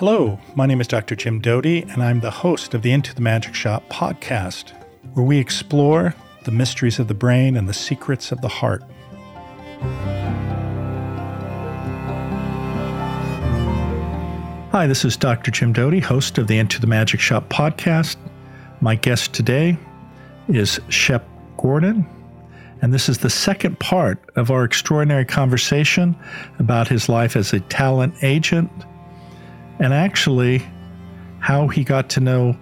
[0.00, 1.14] Hello, my name is Dr.
[1.14, 4.72] Jim Doty, and I'm the host of the Into the Magic Shop podcast,
[5.12, 6.14] where we explore
[6.44, 8.82] the mysteries of the brain and the secrets of the heart.
[14.72, 15.50] Hi, this is Dr.
[15.50, 18.16] Jim Doty, host of the Into the Magic Shop podcast.
[18.80, 19.76] My guest today
[20.48, 21.28] is Shep
[21.58, 22.06] Gordon,
[22.80, 26.16] and this is the second part of our extraordinary conversation
[26.58, 28.70] about his life as a talent agent
[29.80, 30.62] and actually
[31.40, 32.56] how he got to know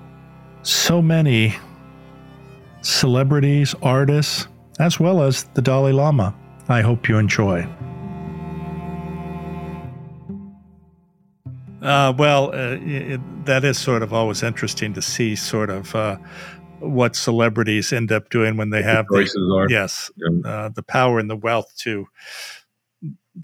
[0.63, 1.55] so many
[2.83, 4.47] celebrities, artists,
[4.79, 6.35] as well as the Dalai Lama.
[6.69, 7.67] I hope you enjoy.
[11.83, 16.19] Uh, well, uh, it, that is sort of always interesting to see, sort of uh,
[16.81, 20.49] what celebrities end up doing when they have the, the yes yeah.
[20.49, 22.07] Uh, the power and the wealth to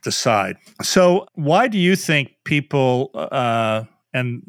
[0.02, 0.56] decide.
[0.82, 4.42] So, why do you think people uh, and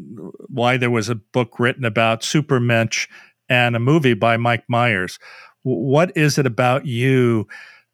[0.47, 3.07] why there was a book written about Supermensch
[3.49, 5.19] and a movie by Mike Myers?
[5.63, 7.47] What is it about you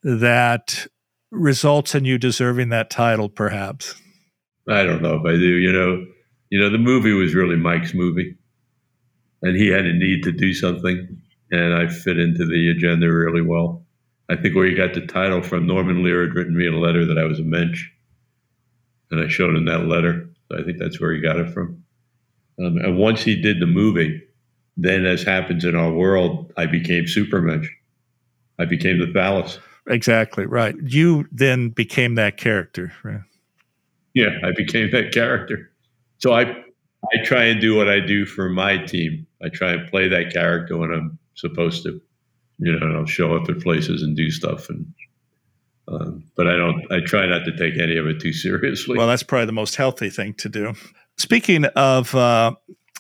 [0.04, 0.88] that
[1.32, 3.96] results in you deserving that title, perhaps?
[4.70, 5.58] I don't know if I do.
[5.58, 6.06] You know,
[6.50, 8.38] you know, the movie was really Mike's movie,
[9.42, 11.22] and he had a need to do something,
[11.52, 13.86] and I fit into the agenda really well.
[14.32, 17.06] I think where he got the title from, Norman Lear had written me a letter
[17.06, 17.86] that I was a mensch,
[19.12, 20.30] and I showed him that letter.
[20.48, 21.84] So I think that's where he got it from.
[22.58, 24.24] Um, and once he did the movie,
[24.78, 27.68] then as happens in our world, I became super Supermensch.
[28.58, 29.60] I became the phallus.
[29.90, 30.76] Exactly right.
[30.82, 33.22] You then became that character, right?
[34.14, 35.72] Yeah, I became that character.
[36.20, 39.26] So I I try and do what I do for my team.
[39.44, 42.00] I try and play that character when I'm supposed to
[42.62, 44.94] you know, I'll show up at places and do stuff and
[45.88, 46.90] um, but I don't.
[46.92, 48.98] I try not to take any of it too seriously.
[48.98, 50.74] Well, that's probably the most healthy thing to do.
[51.18, 52.54] Speaking of, uh,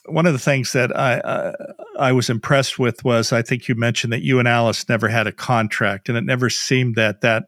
[0.07, 1.53] one of the things that I uh,
[1.97, 5.27] I was impressed with was I think you mentioned that you and Alice never had
[5.27, 7.45] a contract, and it never seemed that that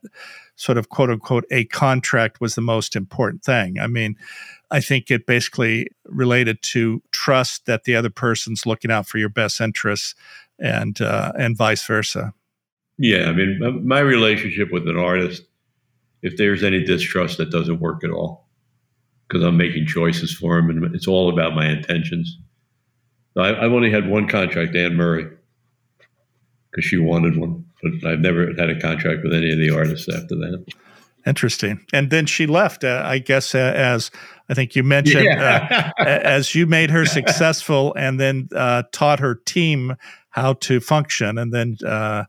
[0.55, 3.79] sort of quote unquote a contract was the most important thing.
[3.79, 4.15] I mean,
[4.71, 9.29] I think it basically related to trust that the other person's looking out for your
[9.29, 10.15] best interests
[10.59, 12.33] and uh, and vice versa.
[12.97, 15.43] Yeah, I mean, my relationship with an artist,
[16.21, 18.47] if there's any distrust, that doesn't work at all
[19.27, 22.37] because I'm making choices for him, and it's all about my intentions.
[23.35, 25.27] I, have only had one contract, Anne Murray,
[26.69, 30.07] because she wanted one, but I've never had a contract with any of the artists
[30.07, 30.63] after that.
[31.25, 31.83] Interesting.
[31.93, 34.11] And then she left, uh, I guess, uh, as
[34.49, 35.91] I think you mentioned, yeah.
[35.97, 39.95] uh, as you made her successful and then uh, taught her team
[40.33, 42.25] how to function, and then uh,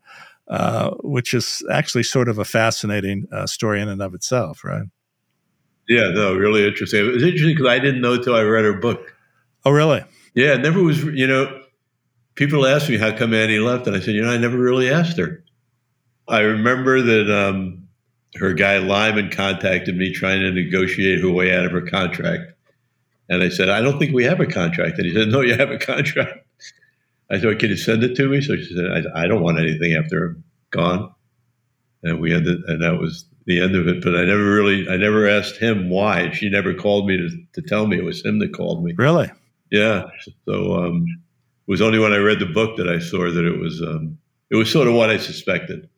[0.49, 4.85] uh, which is actually sort of a fascinating uh, story in and of itself, right?
[5.89, 7.01] Yeah, no, really interesting.
[7.01, 9.15] It was interesting because I didn't know until I read her book.
[9.65, 10.05] Oh, really?
[10.35, 11.03] Yeah, never was.
[11.03, 11.63] You know,
[12.35, 14.91] people ask me how come Annie left, and I said, you know, I never really
[14.91, 15.43] asked her.
[16.29, 17.89] I remember that um,
[18.37, 22.53] her guy Lyman contacted me trying to negotiate her way out of her contract.
[23.31, 24.99] And I said, I don't think we have a contract.
[24.99, 26.44] And he said, No, you have a contract.
[27.31, 29.59] I said, "Can you send it to me?" So she said, "I, I don't want
[29.59, 31.15] anything after I'm gone."
[32.03, 34.03] And we ended, and that was the end of it.
[34.03, 36.31] But I never really, I never asked him why.
[36.33, 38.95] She never called me to, to tell me it was him that called me.
[38.97, 39.31] Really?
[39.71, 40.05] Yeah.
[40.47, 41.07] So um,
[41.67, 44.19] it was only when I read the book that I saw that it was um,
[44.51, 45.89] it was sort of what I suspected,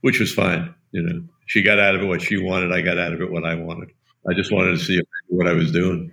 [0.00, 0.74] which was fine.
[0.92, 2.72] You know, she got out of it what she wanted.
[2.72, 3.90] I got out of it what I wanted.
[4.28, 6.12] I just wanted to see what I was doing.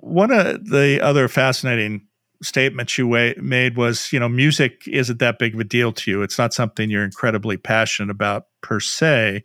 [0.00, 2.06] One of the other fascinating
[2.44, 6.10] statement you wa- made was, you know, music isn't that big of a deal to
[6.10, 6.22] you.
[6.22, 9.42] It's not something you're incredibly passionate about per se,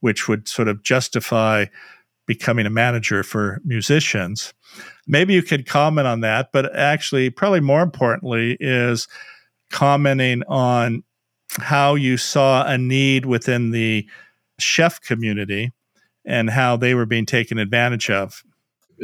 [0.00, 1.66] which would sort of justify
[2.26, 4.54] becoming a manager for musicians.
[5.06, 9.08] Maybe you could comment on that, but actually, probably more importantly, is
[9.70, 11.02] commenting on
[11.58, 14.08] how you saw a need within the
[14.58, 15.72] chef community
[16.24, 18.42] and how they were being taken advantage of.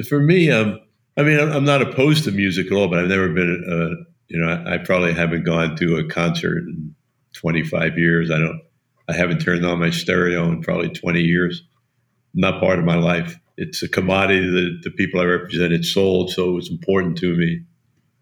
[0.09, 0.81] For me, um,
[1.19, 4.38] I mean, I'm not opposed to music at all, but I've never been, uh, you
[4.38, 6.94] know, I probably haven't gone to a concert in
[7.32, 8.31] 25 years.
[8.31, 8.61] I don't,
[9.09, 11.65] I haven't turned on my stereo in probably 20 years.
[12.35, 13.37] Not part of my life.
[13.56, 17.62] It's a commodity that the people I represent sold, so it was important to me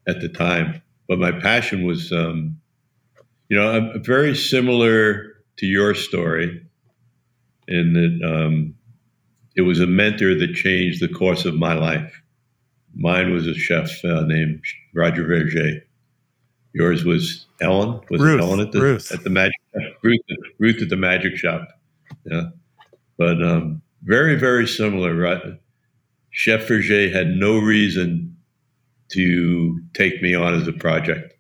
[0.09, 0.81] at the time.
[1.07, 2.59] But my passion was, um,
[3.51, 6.63] you know, I'm very similar to your story
[7.69, 8.75] in that um,
[9.55, 12.23] it was a mentor that changed the course of my life.
[12.97, 14.63] Mine was a chef uh, named
[14.95, 15.83] Roger Vergé.
[16.73, 18.01] Yours was Ellen.
[18.11, 19.13] Was Ruth, Ellen at the Ruth.
[19.13, 19.55] at the magic
[20.03, 20.21] Ruth,
[20.59, 21.69] Ruth at the magic shop.
[22.25, 22.49] Yeah,
[23.19, 25.15] but um, very very similar.
[25.15, 25.43] Right?
[26.31, 28.37] Chef Vergé had no reason
[29.13, 31.35] to take me on as a project.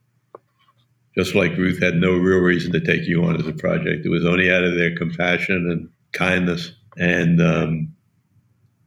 [1.16, 4.04] Just like Ruth had no real reason to take you on as a project.
[4.04, 6.72] It was only out of their compassion and kindness.
[6.98, 7.95] And um,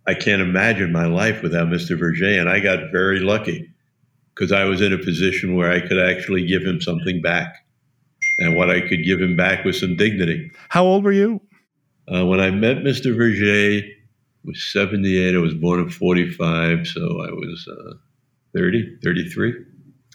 [0.10, 1.98] I can't imagine my life without Mr.
[1.98, 2.40] Vergé.
[2.40, 3.70] And I got very lucky
[4.34, 7.66] because I was in a position where I could actually give him something back.
[8.40, 10.52] And what I could give him back was some dignity.
[10.70, 11.42] How old were you?
[12.12, 13.16] Uh, when I met Mr.
[13.16, 13.88] Vergé,
[14.44, 15.36] was 78.
[15.36, 17.94] I was born in 45, so I was uh,
[18.56, 19.54] 30, 33.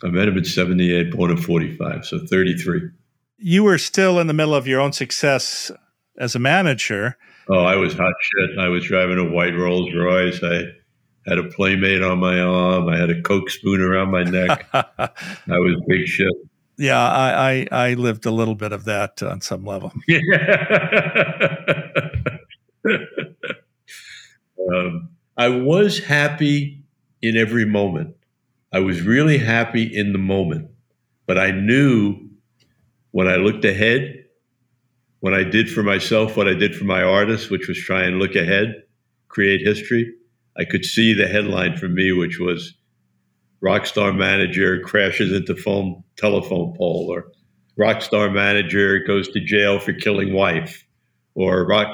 [0.02, 2.90] I met him at 78, born in 45, so 33.
[3.38, 5.70] You were still in the middle of your own success
[6.18, 7.16] as a manager.
[7.48, 8.58] Oh, I was hot shit.
[8.58, 10.42] I was driving a white Rolls Royce.
[10.42, 10.64] I
[11.26, 12.88] had a playmate on my arm.
[12.88, 14.66] I had a Coke spoon around my neck.
[14.72, 15.10] I
[15.46, 16.32] was big shit.
[16.76, 19.92] Yeah, I, I, I lived a little bit of that on some level.
[24.74, 26.82] um, I was happy
[27.22, 28.16] in every moment.
[28.72, 30.70] I was really happy in the moment,
[31.26, 32.28] but I knew
[33.12, 34.23] when I looked ahead,
[35.24, 38.18] when I did for myself what I did for my artists, which was try and
[38.18, 38.82] look ahead,
[39.28, 40.12] create history.
[40.58, 42.74] I could see the headline for me, which was
[43.62, 47.32] rock star manager crashes into phone telephone pole, or
[47.78, 50.84] rock star manager goes to jail for killing wife,
[51.34, 51.88] or rock.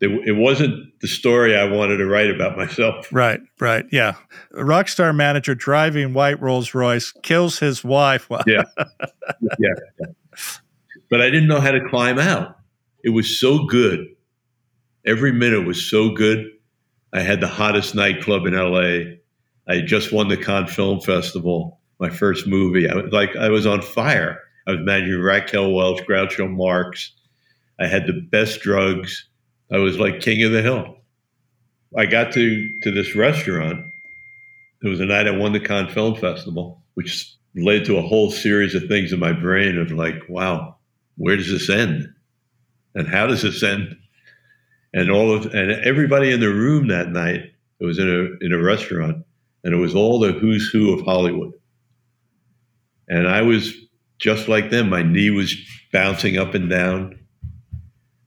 [0.00, 3.06] It wasn't the story I wanted to write about myself.
[3.12, 4.14] Right, right, yeah.
[4.56, 8.26] A rock star manager driving white Rolls Royce kills his wife.
[8.48, 8.64] yeah,
[9.60, 10.06] yeah.
[11.08, 12.56] But I didn't know how to climb out.
[13.02, 14.06] It was so good.
[15.04, 16.46] Every minute was so good.
[17.12, 19.16] I had the hottest nightclub in LA.
[19.68, 22.88] I just won the Cannes Film Festival, my first movie.
[22.88, 24.38] I was like I was on fire.
[24.66, 27.12] I was managing Raquel Welch, Groucho Marx.
[27.80, 29.28] I had the best drugs.
[29.72, 30.96] I was like king of the hill.
[31.96, 33.84] I got to to this restaurant.
[34.82, 38.30] It was the night I won the Cannes Film Festival, which led to a whole
[38.30, 40.76] series of things in my brain of like, wow,
[41.16, 42.08] where does this end?
[42.94, 43.96] And how does this end?
[44.94, 47.40] And all of and everybody in the room that night,
[47.80, 49.24] it was in a in a restaurant,
[49.64, 51.52] and it was all the who's who of Hollywood.
[53.08, 53.72] And I was
[54.18, 54.90] just like them.
[54.90, 55.54] My knee was
[55.92, 57.18] bouncing up and down.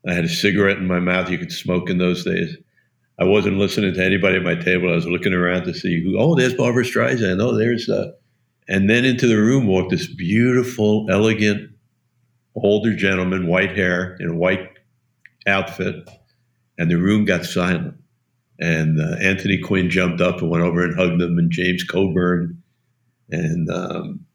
[0.08, 1.30] I had a cigarette in my mouth.
[1.30, 2.56] You could smoke in those days.
[3.18, 4.92] I wasn't listening to anybody at my table.
[4.92, 6.20] I was looking around to see who.
[6.20, 7.42] Oh, there's Barbra Streisand.
[7.42, 7.88] Oh, there's.
[7.88, 8.12] Uh,
[8.68, 11.72] and then into the room walked this beautiful, elegant,
[12.56, 14.70] older gentleman, white hair in a white
[15.48, 16.10] outfit,
[16.78, 17.96] and the room got silent.
[18.60, 22.62] And uh, Anthony Quinn jumped up and went over and hugged him, and James Coburn
[23.30, 24.26] and um,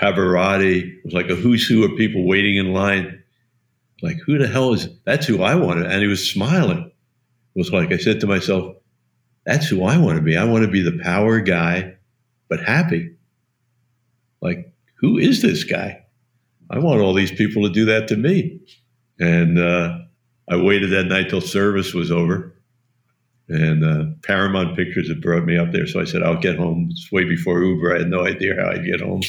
[0.00, 0.96] Pavarotti.
[0.96, 3.22] It was like a who's who of people waiting in line.
[4.02, 5.86] Like, who the hell is that's who I wanted?
[5.86, 6.90] And he was smiling.
[7.54, 8.76] It was like I said to myself,
[9.44, 10.36] that's who I want to be.
[10.36, 11.94] I want to be the power guy,
[12.48, 13.14] but happy.
[14.40, 16.04] Like, who is this guy?
[16.70, 18.60] I want all these people to do that to me.
[19.18, 19.98] And uh,
[20.48, 22.54] I waited that night till service was over.
[23.48, 25.86] And uh, Paramount Pictures had brought me up there.
[25.86, 26.88] So I said, I'll get home.
[26.90, 27.94] It's way before Uber.
[27.94, 29.22] I had no idea how I'd get home.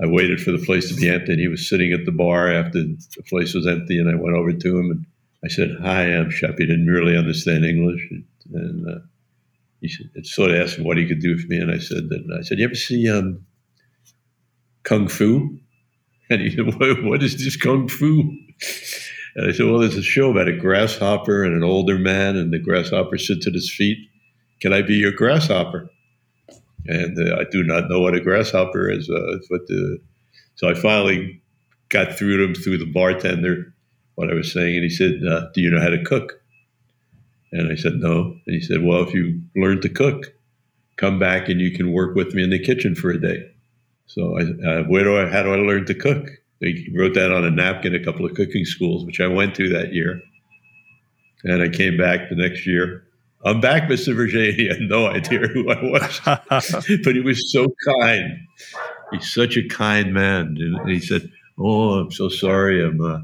[0.00, 1.32] I waited for the place to be empty.
[1.32, 3.98] And he was sitting at the bar after the place was empty.
[3.98, 5.06] And I went over to him and
[5.44, 6.56] I said, Hi, I'm Shep.
[6.58, 8.08] He didn't really understand English.
[8.52, 9.00] And uh,
[9.80, 11.58] he said, sort of asked him what he could do for me.
[11.58, 13.44] And I said, that, I said, You ever see um,
[14.84, 15.59] Kung Fu?
[16.32, 18.32] And he said, what, what is this Kung Fu?
[19.36, 22.52] And I said, Well, there's a show about a grasshopper and an older man, and
[22.52, 23.98] the grasshopper sits at his feet.
[24.60, 25.90] Can I be your grasshopper?
[26.86, 29.08] And uh, I do not know what a grasshopper is.
[29.08, 29.98] Uh, but the,
[30.56, 31.42] so I finally
[31.88, 33.72] got through to him through the bartender
[34.16, 36.40] what I was saying, and he said, uh, "Do you know how to cook?"
[37.52, 40.32] And I said, "No." And he said, "Well, if you learn to cook,
[40.96, 43.49] come back and you can work with me in the kitchen for a day."
[44.10, 45.26] So I, uh, where do I?
[45.28, 46.26] How do I learn to cook?
[46.60, 47.94] He wrote that on a napkin.
[47.94, 50.20] A couple of cooking schools, which I went to that year,
[51.44, 53.04] and I came back the next year.
[53.44, 54.14] I'm back, Mr.
[54.14, 54.52] Vergé.
[54.52, 56.20] He had no idea who I was,
[57.04, 58.36] but he was so kind.
[59.12, 62.84] He's such a kind man, and he said, "Oh, I'm so sorry.
[62.84, 63.20] I'm." Uh,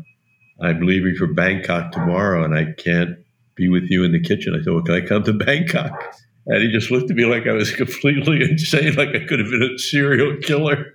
[0.61, 3.19] I'm leaving for Bangkok tomorrow and I can't
[3.57, 4.55] be with you in the kitchen.
[4.55, 6.15] I said, Well, can I come to Bangkok?
[6.47, 9.51] And he just looked at me like I was completely insane, like I could have
[9.51, 10.95] been a serial killer.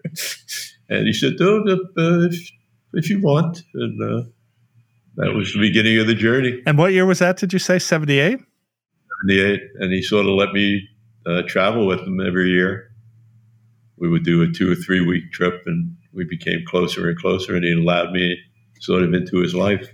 [0.89, 2.51] and he said, No, uh, if,
[2.93, 3.63] if you want.
[3.73, 4.23] And uh,
[5.17, 6.61] that was the beginning of the journey.
[6.65, 7.79] And what year was that, did you say?
[7.79, 8.39] 78?
[9.27, 9.61] 78.
[9.79, 10.87] And he sort of let me
[11.25, 12.91] uh, travel with him every year.
[13.97, 17.55] We would do a two or three week trip and we became closer and closer.
[17.55, 18.37] And he allowed me
[18.79, 19.89] sort of into his life,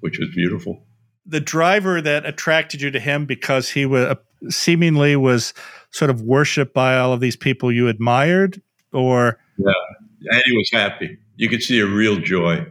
[0.00, 0.84] which was beautiful.
[1.24, 4.16] The driver that attracted you to him because he was
[4.48, 5.54] seemingly was
[5.90, 8.60] sort of worshipped by all of these people you admired,
[8.92, 9.72] or yeah,
[10.30, 11.18] and he was happy.
[11.36, 12.66] You could see a real joy.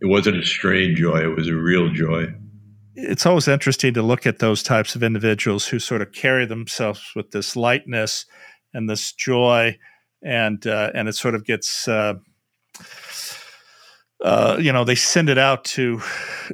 [0.00, 2.34] It wasn't a strained joy; it was a real joy.
[2.96, 7.12] It's always interesting to look at those types of individuals who sort of carry themselves
[7.16, 8.26] with this lightness
[8.72, 9.78] and this joy,
[10.22, 11.88] and uh, and it sort of gets.
[11.88, 12.14] Uh,
[14.22, 16.00] uh, you know, they send it out to,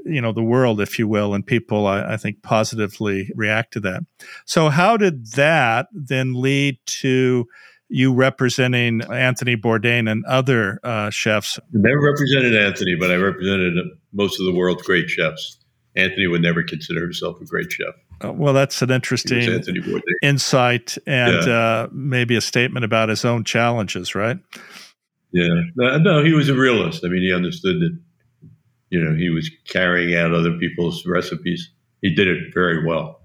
[0.05, 3.81] you know, the world, if you will, and people, I, I, think, positively react to
[3.81, 4.03] that.
[4.45, 7.47] So, how did that then lead to
[7.89, 11.59] you representing Anthony Bourdain and other uh, chefs?
[11.59, 13.75] I never represented Anthony, but I represented
[14.13, 15.59] most of the world's great chefs.
[15.97, 17.95] Anthony would never consider himself a great chef.
[18.25, 19.63] Uh, well, that's an interesting
[20.23, 21.53] insight and yeah.
[21.53, 24.39] uh, maybe a statement about his own challenges, right?
[25.33, 27.05] Yeah, no, he was a realist.
[27.05, 27.99] I mean, he understood that,
[28.91, 31.71] you know, he was carrying out other people's recipes.
[32.03, 33.21] He did it very well,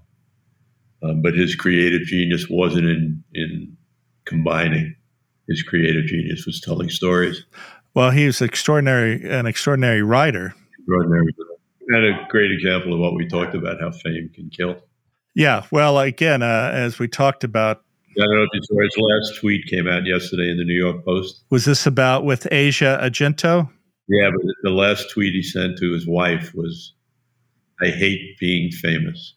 [1.02, 3.76] um, but his creative genius wasn't in in
[4.24, 4.94] combining.
[5.48, 7.44] His creative genius was telling stories.
[7.94, 10.54] Well, he was extraordinary, an extraordinary writer.
[10.78, 11.34] Extraordinary.
[11.92, 14.76] Had a great example of what we talked about, how fame can kill.
[15.34, 17.84] Yeah, well, again, uh, as we talked about
[18.18, 20.74] I don't know if you saw his last tweet came out yesterday in the New
[20.74, 21.44] York Post.
[21.50, 23.68] Was this about with Asia Argento?
[24.08, 26.94] Yeah, but the last tweet he sent to his wife was,
[27.82, 29.34] "I hate being famous."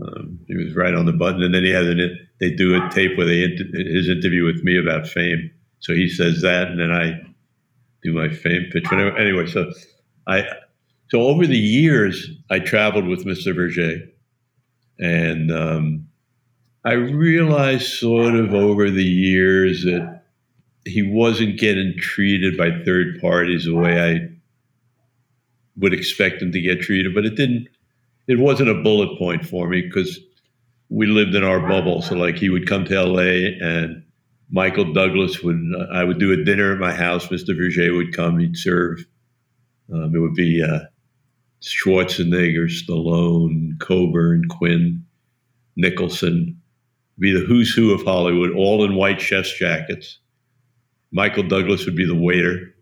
[0.00, 2.90] Um, he was right on the button, and then he had an, they do a
[2.90, 5.50] tape where they his interview with me about fame.
[5.80, 7.20] So he says that, and then I
[8.02, 8.84] do my fame pitch.
[8.90, 9.70] But anyway, so
[10.26, 10.46] I
[11.08, 13.54] so over the years I traveled with Mr.
[13.54, 14.00] Vergé,
[14.98, 16.08] and um,
[16.84, 20.24] I realized sort of over the years that
[20.84, 24.28] he wasn't getting treated by third parties the way I
[25.76, 27.68] would expect him to get treated, but it didn't.
[28.26, 30.18] It wasn't a bullet point for me because
[30.88, 32.02] we lived in our bubble.
[32.02, 33.58] So like he would come to L.A.
[33.60, 34.02] and
[34.50, 35.60] Michael Douglas would.
[35.92, 37.28] I would do a dinner at my house.
[37.28, 37.56] Mr.
[37.56, 38.38] Vergé would come.
[38.38, 39.04] He'd serve.
[39.92, 40.80] Um, it would be uh,
[41.60, 45.04] Schwarzenegger, Stallone, Coburn, Quinn,
[45.76, 46.61] Nicholson
[47.22, 50.18] be the who's who of Hollywood, all in white chef's jackets.
[51.12, 52.74] Michael Douglas would be the waiter.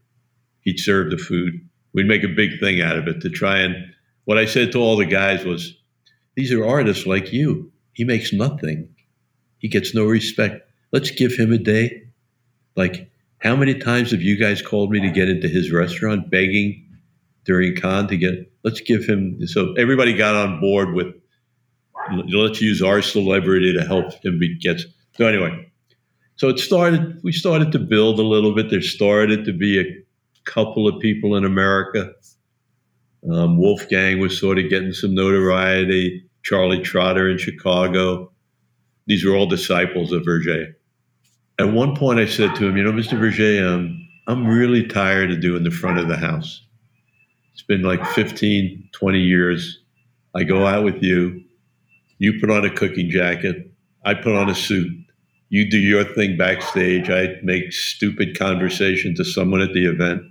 [0.63, 1.55] He'd serve the food.
[1.93, 3.77] We'd make a big thing out of it to try and.
[4.25, 5.75] What I said to all the guys was,
[6.37, 7.73] these are artists like you.
[7.93, 8.89] He makes nothing.
[9.59, 10.71] He gets no respect.
[10.93, 12.05] Let's give him a day.
[12.77, 16.87] Like, how many times have you guys called me to get into his restaurant begging
[17.45, 18.53] during Cannes to get?
[18.63, 19.47] Let's give him.
[19.47, 21.20] So everybody got on board with
[22.13, 24.81] let's use our celebrity to help him get.
[25.17, 25.71] So anyway,
[26.37, 27.21] so it started.
[27.23, 28.71] We started to build a little bit.
[28.71, 29.85] There started to be a
[30.45, 32.13] couple of people in America.
[33.31, 36.25] Um, Wolfgang was sort of getting some notoriety.
[36.43, 38.33] Charlie Trotter in Chicago.
[39.07, 40.73] These were all disciples of Vergé.
[41.59, 43.19] At one point, I said to him, "You know, Mr.
[43.19, 46.63] Vergé, um, I'm really tired of doing the front of the house.
[47.53, 49.83] It's been like 15, 20 years.
[50.35, 51.43] I go out with you.
[52.21, 53.73] You put on a cooking jacket.
[54.05, 54.93] I put on a suit.
[55.49, 57.09] You do your thing backstage.
[57.09, 60.23] I make stupid conversation to someone at the event.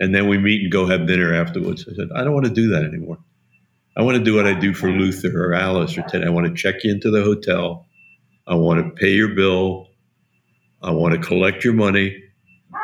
[0.00, 1.86] And then we meet and go have dinner afterwards.
[1.88, 3.18] I said, I don't want to do that anymore.
[3.96, 6.26] I want to do what I do for Luther or Alice or Ted.
[6.26, 7.86] I want to check you into the hotel.
[8.48, 9.86] I want to pay your bill.
[10.82, 12.20] I want to collect your money.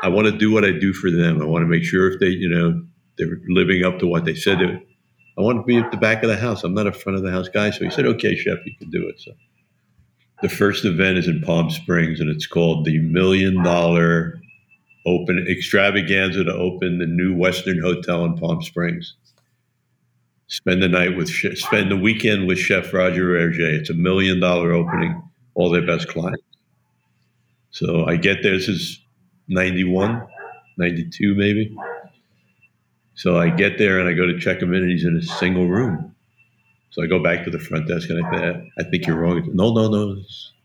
[0.05, 1.43] I want to do what I do for them.
[1.43, 2.81] I want to make sure if they, you know,
[3.19, 4.81] they're living up to what they said to
[5.39, 6.65] I want to be at the back of the house.
[6.65, 7.71] I'm not a front of the house guy.
[7.71, 9.21] So he said, okay, chef, you can do it.
[9.21, 9.33] So
[10.43, 14.41] the first event is in Palm Springs and it's called the Million Dollar
[15.07, 19.15] Open Extravaganza to open the new Westin Hotel in Palm Springs.
[20.49, 23.79] Spend the night with, spend the weekend with Chef Roger Vergé.
[23.79, 25.21] It's a million dollar opening,
[25.55, 26.43] all their best clients.
[27.71, 29.01] So I get there, this is
[29.49, 30.27] 91,
[30.79, 31.77] 92 maybe.
[33.17, 35.23] So I get there and I go to check him in, and he's in a
[35.23, 36.15] single room.
[36.91, 39.43] So I go back to the front desk and I say, I think you're wrong.
[39.55, 40.23] no, no, no.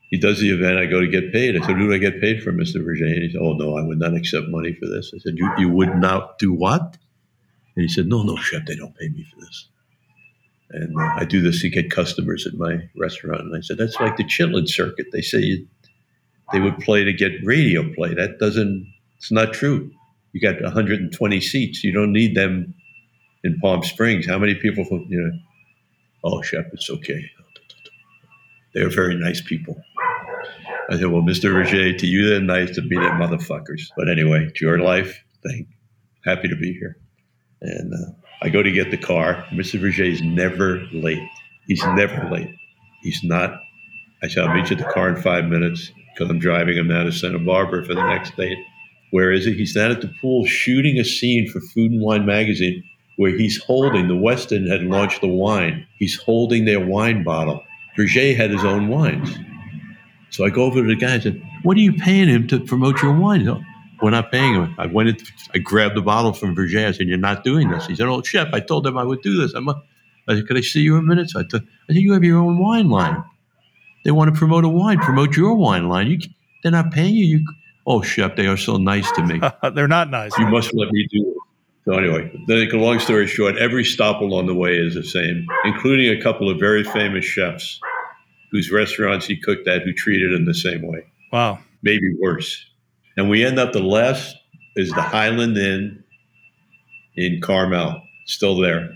[0.10, 0.78] He does the event.
[0.78, 1.56] I go to get paid.
[1.56, 2.76] I said, who do I get paid for, Mr.
[2.76, 5.14] And he said, oh, no, I would not accept money for this.
[5.16, 6.98] I said, you, you would not do what?
[7.76, 9.70] And he said, no, no, chef, they don't pay me for this.
[10.72, 13.42] And uh, I do this to get customers at my restaurant.
[13.42, 15.08] And I said, that's like the Chitlin circuit.
[15.14, 15.68] They say you,
[16.52, 18.14] they would play to get radio play.
[18.14, 19.92] That doesn't, it's not true
[20.34, 21.84] you got 120 seats.
[21.84, 22.74] You don't need them
[23.44, 24.28] in Palm Springs.
[24.28, 25.32] How many people, from, you know,
[26.24, 27.24] oh, chef, it's okay.
[28.74, 29.76] They're very nice people.
[30.90, 31.52] I said, well, Mr.
[31.52, 33.82] Vergé, to you they're nice, to me they're motherfuckers.
[33.96, 35.24] But anyway, it's your life.
[35.46, 35.68] Thank,
[36.26, 36.98] happy to be here.
[37.62, 38.12] And uh,
[38.42, 39.46] I go to get the car.
[39.52, 39.80] Mr.
[39.80, 41.22] Vergé is never late.
[41.68, 42.54] He's never late.
[43.04, 43.60] He's not.
[44.24, 47.06] I I'll meet you at the car in five minutes because I'm driving him down
[47.06, 48.58] to Santa Barbara for the next date.
[49.12, 49.54] Where is he?
[49.54, 52.84] He's down at the pool shooting a scene for Food and Wine magazine
[53.18, 55.86] where he's holding, the Westin had launched the wine.
[56.00, 57.64] He's holding their wine bottle.
[57.98, 59.38] Vergé had his own wines.
[60.32, 62.60] So I go over to the guy and said, What are you paying him to
[62.60, 63.46] promote your wine?
[63.46, 63.62] Said,
[64.02, 64.74] We're not paying him.
[64.80, 65.18] I went in,
[65.54, 66.88] I grabbed the bottle from Vergé.
[66.88, 67.86] I said, You're not doing this.
[67.86, 69.54] He said, Oh, chef, I told them I would do this.
[69.54, 69.82] I'm a,
[70.28, 71.30] I said, Could I see you in a minute?
[71.30, 73.24] So I, said, I said, You have your own wine line.
[74.06, 76.08] They want to promote a wine, promote your wine line.
[76.08, 76.20] You,
[76.64, 77.26] they're not paying you.
[77.26, 77.48] you.
[77.86, 79.42] Oh, chef, they are so nice to me.
[79.74, 80.38] they're not nice.
[80.38, 81.38] You must let me do it.
[81.86, 85.04] So anyway, to make a long story short, every stop along the way is the
[85.04, 87.80] same, including a couple of very famous chefs
[88.52, 91.06] whose restaurants he cooked at who treated him the same way.
[91.32, 91.60] Wow.
[91.82, 92.64] Maybe worse.
[93.18, 94.36] And we end up the last
[94.76, 96.04] is the Highland Inn
[97.16, 98.90] in Carmel, still there.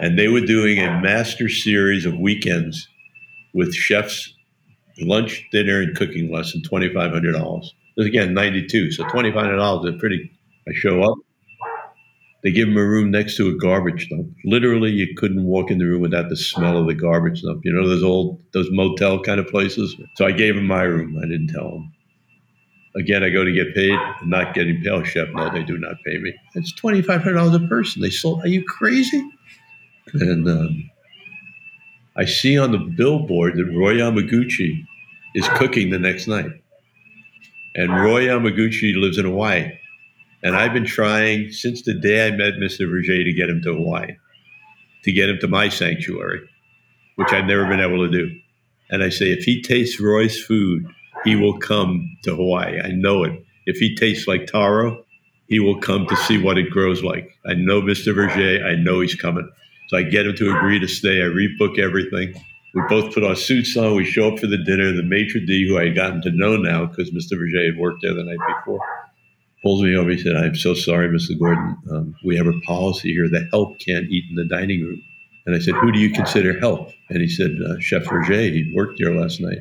[0.00, 2.88] And they were doing a master series of weekends
[3.52, 4.32] with chefs,
[5.00, 7.64] lunch, dinner, and cooking lesson, $2,500.
[7.98, 8.92] Again, 92.
[8.92, 10.30] So $2,500 is pretty.
[10.68, 11.18] I show up.
[12.44, 14.28] They give him a room next to a garbage dump.
[14.44, 17.62] Literally, you couldn't walk in the room without the smell of the garbage dump.
[17.64, 19.96] You know those old, those motel kind of places.
[20.16, 21.18] So I gave him my room.
[21.18, 21.92] I didn't tell him.
[22.96, 23.92] Again, I go to get paid.
[23.92, 24.88] I'm not getting paid.
[24.88, 26.32] Oh, chef, no, they do not pay me.
[26.54, 28.02] It's twenty five hundred dollars a person.
[28.02, 28.42] They sold.
[28.44, 29.22] Are you crazy?
[30.14, 30.90] And um,
[32.18, 34.84] I see on the billboard that Roy Yamaguchi
[35.36, 36.50] is cooking the next night.
[37.76, 39.70] And Roy Yamaguchi lives in Hawaii.
[40.42, 42.88] And I've been trying since the day I met Mr.
[42.88, 44.16] Vergé to get him to Hawaii,
[45.04, 46.40] to get him to my sanctuary,
[47.16, 48.30] which I've never been able to do.
[48.90, 50.86] And I say, if he tastes Roy's food,
[51.24, 52.80] he will come to Hawaii.
[52.80, 53.44] I know it.
[53.66, 55.04] If he tastes like taro,
[55.46, 57.30] he will come to see what it grows like.
[57.46, 58.14] I know Mr.
[58.14, 58.64] Vergé.
[58.64, 59.48] I know he's coming.
[59.88, 61.22] So I get him to agree to stay.
[61.22, 62.34] I rebook everything.
[62.74, 63.96] We both put our suits on.
[63.96, 64.92] We show up for the dinner.
[64.92, 67.32] The maitre d', who I had gotten to know now because Mr.
[67.32, 68.80] Vergé had worked there the night before,
[69.62, 70.10] pulls me over.
[70.10, 71.38] He said, I'm so sorry, Mr.
[71.38, 71.76] Gordon.
[71.90, 75.02] Um, we have a policy here that help can't eat in the dining room.
[75.46, 76.92] And I said, Who do you consider help?
[77.08, 78.52] And he said, uh, Chef Vergé.
[78.52, 79.58] He worked here last night.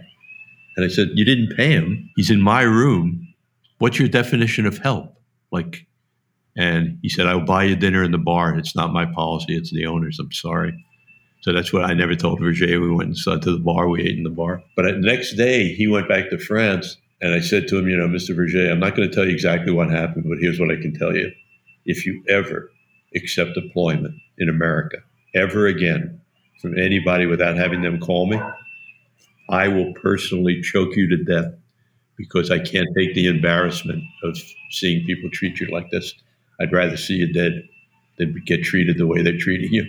[0.76, 2.10] And I said, You didn't pay him.
[2.18, 3.26] He's in my room.
[3.78, 5.16] What's your definition of help?
[5.52, 5.87] Like,
[6.58, 8.58] and he said, I'll buy you dinner in the bar.
[8.58, 10.20] It's not my policy, it's the owner's.
[10.20, 10.84] I'm sorry.
[11.42, 12.82] So that's what I never told Vergé.
[12.82, 13.88] We went and to the bar.
[13.88, 14.62] We ate in the bar.
[14.76, 17.96] But the next day, he went back to France and I said to him, you
[17.96, 18.36] know, Mr.
[18.36, 20.94] Vergé, I'm not going to tell you exactly what happened, but here's what I can
[20.98, 21.32] tell you.
[21.86, 22.72] If you ever
[23.16, 24.98] accept deployment in America,
[25.34, 26.20] ever again,
[26.62, 28.40] from anybody without having them call me,
[29.50, 31.54] I will personally choke you to death
[32.18, 34.38] because I can't take the embarrassment of
[34.72, 36.14] seeing people treat you like this.
[36.60, 37.68] I'd rather see you dead
[38.18, 39.86] than get treated the way they're treating you.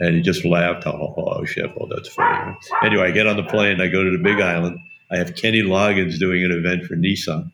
[0.00, 0.86] And he just laughed.
[0.86, 2.56] Oh, oh chef, oh, that's funny.
[2.82, 3.80] Anyway, I get on the plane.
[3.80, 4.78] I go to the Big Island
[5.14, 7.52] I have Kenny Loggins doing an event for Nissan,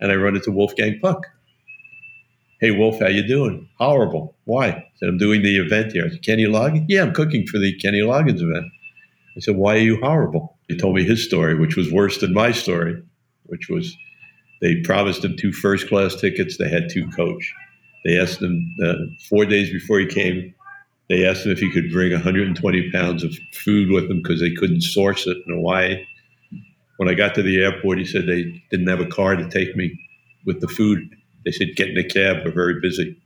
[0.00, 1.24] and I run into Wolfgang Puck.
[2.60, 3.68] Hey Wolf, how you doing?
[3.78, 4.36] Horrible.
[4.44, 4.66] Why?
[4.66, 6.10] I said I'm doing the event here.
[6.10, 6.84] Said, Kenny Loggins?
[6.88, 8.66] Yeah, I'm cooking for the Kenny Loggins event.
[9.34, 10.58] I said, Why are you horrible?
[10.68, 13.02] He told me his story, which was worse than my story,
[13.44, 13.96] which was
[14.60, 16.58] they promised him two first class tickets.
[16.58, 17.54] They had two coach.
[18.04, 18.94] They asked him uh,
[19.28, 20.54] four days before he came.
[21.08, 24.52] They asked him if he could bring 120 pounds of food with him because they
[24.52, 26.04] couldn't source it in Hawaii.
[26.98, 29.74] When I got to the airport, he said they didn't have a car to take
[29.74, 29.98] me
[30.44, 31.08] with the food.
[31.44, 33.20] They said, get in a cab, we're very busy.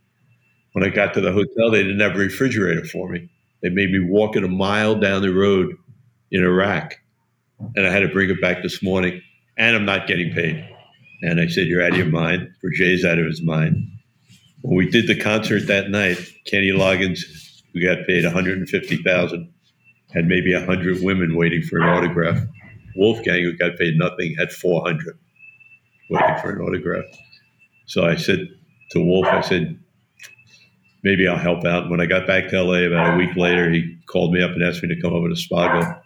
[0.71, 3.29] When I got to the hotel, they didn't have a refrigerator for me.
[3.61, 5.75] They made me walk it a mile down the road
[6.31, 6.95] in Iraq.
[7.75, 9.21] And I had to bring it back this morning.
[9.57, 10.74] And I'm not getting paid.
[11.21, 12.49] And I said, You're out of your mind.
[12.63, 13.87] Vergé's out of his mind.
[14.61, 17.21] When we did the concert that night, Kenny Loggins,
[17.73, 19.51] who got paid 150000
[20.13, 22.39] had maybe 100 women waiting for an autograph.
[22.95, 25.17] Wolfgang, who got paid nothing, had 400
[26.09, 27.05] waiting for an autograph.
[27.85, 28.47] So I said
[28.91, 29.77] to Wolf, I said,
[31.03, 31.89] maybe I'll help out.
[31.89, 34.63] When I got back to LA about a week later, he called me up and
[34.63, 36.01] asked me to come over to Spago.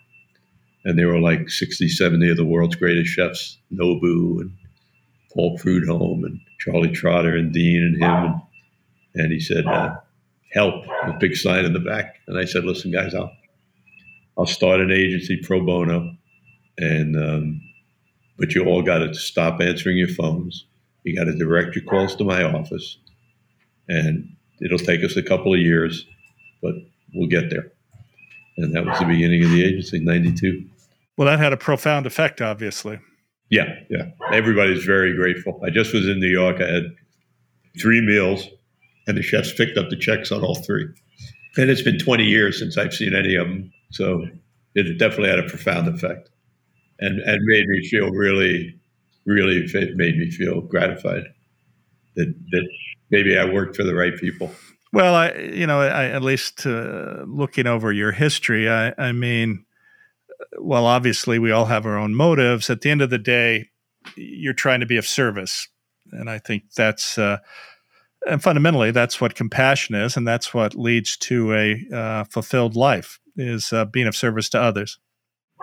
[0.85, 4.51] And they were like 60, 70 of the world's greatest chefs, Nobu and
[5.33, 8.25] Paul Prudhomme and Charlie Trotter and Dean and him.
[8.25, 8.41] And,
[9.15, 9.97] and he said, uh,
[10.51, 12.15] help, a big sign in the back.
[12.27, 13.31] And I said, listen, guys, I'll,
[14.37, 16.15] I'll start an agency pro bono
[16.79, 17.61] and um,
[18.37, 20.65] but you all got to stop answering your phones.
[21.03, 22.97] You got to direct your calls to my office,
[23.87, 26.05] and it'll take us a couple of years,
[26.61, 26.75] but
[27.13, 27.71] we'll get there.
[28.57, 30.65] And that was the beginning of the agency, '92.
[31.17, 32.99] Well, that had a profound effect, obviously.
[33.49, 34.09] Yeah, yeah.
[34.31, 35.59] Everybody's very grateful.
[35.65, 36.61] I just was in New York.
[36.61, 36.95] I had
[37.81, 38.47] three meals,
[39.07, 40.85] and the chefs picked up the checks on all three.
[41.57, 43.71] And it's been 20 years since I've seen any of them.
[43.91, 44.25] So
[44.75, 46.29] it definitely had a profound effect,
[46.99, 48.79] and and made me feel really,
[49.25, 51.23] really made me feel gratified
[52.15, 52.67] that that
[53.09, 54.51] maybe I worked for the right people.
[54.93, 59.65] Well, I you know I, at least uh, looking over your history, I, I mean,
[60.59, 62.69] well, obviously we all have our own motives.
[62.69, 63.69] At the end of the day,
[64.15, 65.67] you're trying to be of service,
[66.11, 67.17] and I think that's.
[67.17, 67.37] Uh,
[68.27, 73.19] and fundamentally, that's what compassion is, and that's what leads to a uh, fulfilled life
[73.37, 74.99] is uh, being of service to others.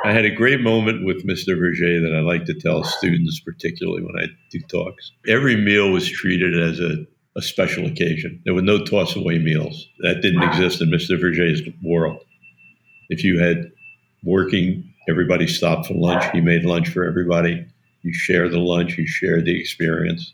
[0.04, 1.56] I had a great moment with Mr.
[1.56, 5.10] Vergé that I like to tell students, particularly when I do talks.
[5.28, 7.04] Every meal was treated as a,
[7.36, 8.40] a special occasion.
[8.44, 9.86] There were no toss away meals.
[10.00, 11.20] That didn't exist in Mr.
[11.20, 12.22] Vergé's world.
[13.08, 13.70] If you had
[14.26, 16.24] working, everybody stopped for lunch.
[16.32, 17.64] He made lunch for everybody.
[18.02, 20.32] You share the lunch, you share the experience.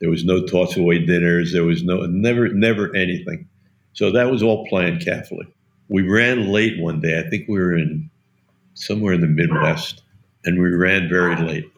[0.00, 1.52] There was no toss away dinners.
[1.52, 3.48] There was no never never anything.
[3.94, 5.46] So that was all planned carefully.
[5.88, 7.18] We ran late one day.
[7.18, 8.10] I think we were in
[8.74, 10.02] somewhere in the Midwest,
[10.44, 11.70] and we ran very late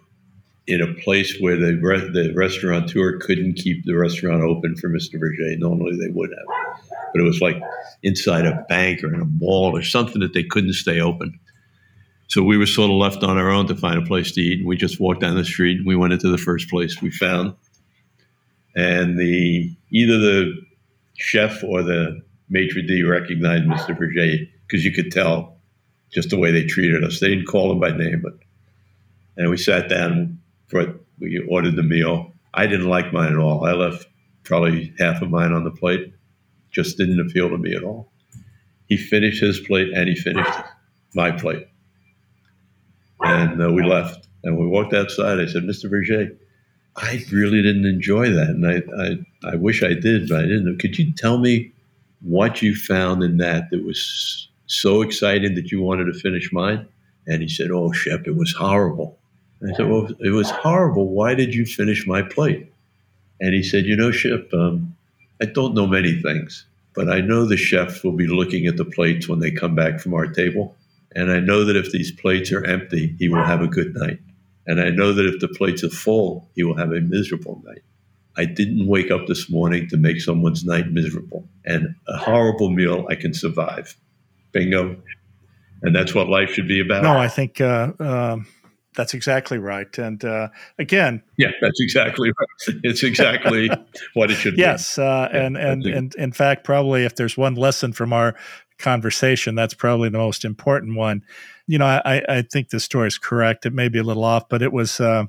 [0.66, 5.14] in a place where the re- the restaurateur couldn't keep the restaurant open for Mr.
[5.14, 5.58] Vergé.
[5.58, 7.60] Normally they would have, but it was like
[8.02, 11.38] inside a bank or in a mall or something that they couldn't stay open.
[12.28, 14.58] So we were sort of left on our own to find a place to eat,
[14.58, 15.78] and we just walked down the street.
[15.78, 17.54] and We went into the first place we found,
[18.76, 20.54] and the either the
[21.16, 23.98] chef or the maitre d recognized Mr.
[23.98, 25.56] Vergé because you could tell
[26.10, 27.20] just the way they treated us.
[27.20, 28.34] They didn't call him by name, but
[29.36, 32.32] and we sat down for we ordered the meal.
[32.54, 33.64] I didn't like mine at all.
[33.64, 34.06] I left
[34.44, 36.12] probably half of mine on the plate.
[36.70, 38.10] Just didn't appeal to me at all.
[38.86, 40.58] He finished his plate and he finished
[41.14, 41.66] my plate.
[43.20, 45.40] And uh, we left and we walked outside.
[45.40, 45.90] I said, Mr.
[45.90, 46.36] Vergé,
[46.96, 48.48] I really didn't enjoy that.
[48.48, 50.78] And I, I, I wish I did, but I didn't.
[50.78, 51.72] Could you tell me
[52.20, 56.86] what you found in that that was so exciting that you wanted to finish mine?
[57.26, 59.18] And he said, Oh, Shep, it was horrible.
[59.60, 61.08] And I said, Well, it was horrible.
[61.08, 62.72] Why did you finish my plate?
[63.40, 64.96] And he said, You know, Shep, um,
[65.40, 68.84] I don't know many things, but I know the chef will be looking at the
[68.84, 70.76] plates when they come back from our table.
[71.14, 74.18] And I know that if these plates are empty, he will have a good night.
[74.66, 77.82] And I know that if the plates are full, he will have a miserable night.
[78.36, 81.48] I didn't wake up this morning to make someone's night miserable.
[81.64, 83.96] And a horrible meal I can survive.
[84.52, 84.96] Bingo.
[85.82, 87.02] And that's what life should be about.
[87.02, 88.38] No, I think uh, uh,
[88.98, 89.96] that's exactly right.
[89.96, 92.76] And uh, again, yeah, that's exactly right.
[92.82, 93.70] It's exactly
[94.14, 94.62] what it should be.
[94.62, 98.34] Yes, uh, and and and in fact, probably if there's one lesson from our
[98.80, 101.22] conversation, that's probably the most important one.
[101.68, 103.66] You know, I, I think the story is correct.
[103.66, 105.26] It may be a little off, but it was uh,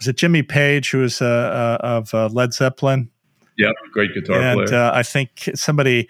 [0.00, 3.08] was it Jimmy Page who was uh, uh, of uh, Led Zeppelin?
[3.56, 4.82] Yeah, great guitar and, player.
[4.82, 6.08] Uh, I think somebody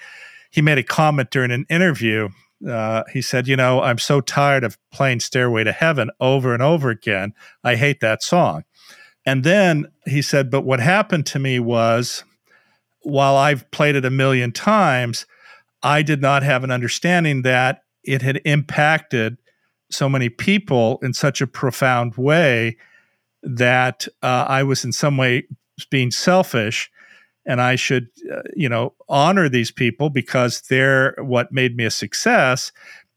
[0.50, 2.30] he made a comment during an interview.
[2.66, 6.62] Uh, he said, "You know, I'm so tired of playing Stairway to Heaven over and
[6.62, 7.32] over again.
[7.64, 8.64] I hate that song."
[9.26, 12.24] And then he said, "But what happened to me was,
[13.02, 15.26] while I've played it a million times,
[15.82, 19.38] I did not have an understanding that it had impacted
[19.90, 22.76] so many people in such a profound way."
[23.42, 25.44] that uh, I was in some way
[25.90, 26.90] being selfish
[27.46, 31.90] and I should, uh, you know, honor these people because they're what made me a
[31.90, 32.72] success.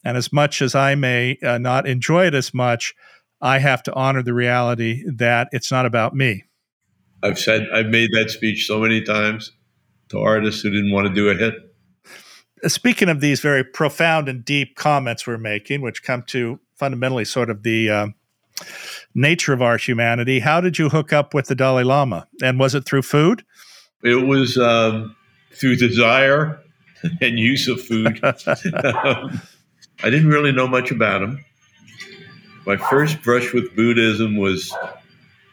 [0.06, 2.94] And as much as I may uh, not enjoy it as much,
[3.42, 6.46] I have to honor the reality that it's not about me.
[7.22, 9.52] I've said, I've made that speech so many times
[10.10, 11.54] to artists who didn't want to do a hit.
[12.68, 17.50] Speaking of these very profound and deep comments we're making, which come to fundamentally sort
[17.50, 18.08] of the uh,
[19.16, 20.40] nature of our humanity.
[20.40, 22.28] How did you hook up with the Dalai Lama?
[22.42, 23.44] And was it through food?
[24.04, 25.16] It was um,
[25.54, 26.60] through desire
[27.22, 28.24] and use of food.
[28.24, 29.42] um,
[30.04, 31.44] I didn't really know much about him.
[32.66, 34.74] My first brush with Buddhism was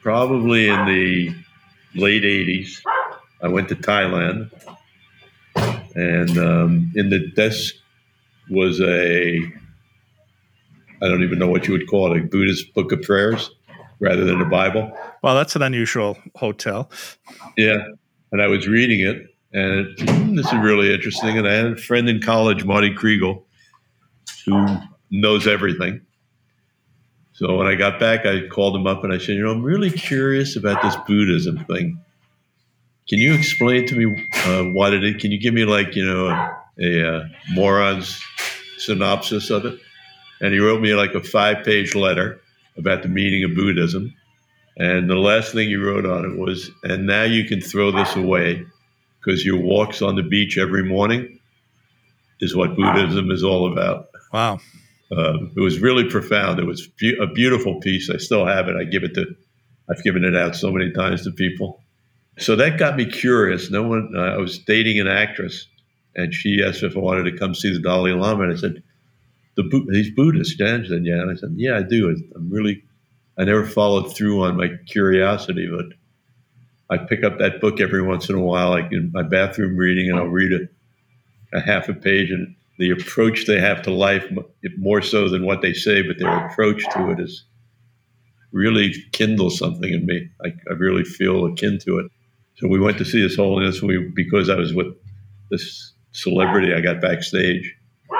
[0.02, 1.34] probably in the
[1.94, 2.80] late 80s.
[3.42, 4.50] I went to Thailand,
[5.94, 7.74] and um, in the desk
[8.48, 9.38] was a
[11.02, 13.50] I don't even know what you would call it, a Buddhist book of prayers
[14.00, 14.92] rather than a Bible.
[15.22, 16.90] Well, that's an unusual hotel.
[17.56, 17.84] Yeah.
[18.32, 21.36] And I was reading it, and mm, this is really interesting.
[21.38, 23.42] And I had a friend in college, Marty Kriegel,
[24.44, 24.78] who
[25.10, 26.00] knows everything.
[27.32, 29.62] So when I got back, I called him up and I said, You know, I'm
[29.62, 31.98] really curious about this Buddhism thing.
[33.08, 35.20] Can you explain to me uh, what it is?
[35.20, 38.22] Can you give me, like, you know, a, a uh, moron's
[38.78, 39.80] synopsis of it?
[40.40, 42.40] and he wrote me like a five page letter
[42.76, 44.14] about the meaning of Buddhism.
[44.76, 48.16] And the last thing you wrote on it was, and now you can throw this
[48.16, 48.64] away
[49.18, 51.38] because your walks on the beach every morning
[52.40, 54.08] is what Buddhism is all about.
[54.32, 54.58] Wow.
[55.16, 56.58] Um, it was really profound.
[56.58, 58.08] It was be- a beautiful piece.
[58.10, 58.76] I still have it.
[58.76, 59.26] I give it to,
[59.90, 61.82] I've given it out so many times to people.
[62.38, 63.70] So that got me curious.
[63.70, 65.66] No one, uh, I was dating an actress,
[66.14, 68.82] and she asked if I wanted to come see the Dalai Lama, and I said,
[69.56, 72.08] "The he's Buddhist." Dan said, "Yeah," and I said, "Yeah, I do.
[72.34, 72.82] I'm really,
[73.40, 75.86] I never followed through on my curiosity, but
[76.90, 80.10] I pick up that book every once in a while, like in my bathroom reading,
[80.10, 84.24] and I'll read a, a half a page and." the approach they have to life,
[84.78, 87.44] more so than what they say, but their approach to it is
[88.52, 90.30] really kindles something in me.
[90.42, 92.06] I, I really feel akin to it.
[92.56, 93.82] So we went to see His Holiness.
[93.82, 94.86] We because I was with
[95.50, 97.76] this celebrity, I got backstage,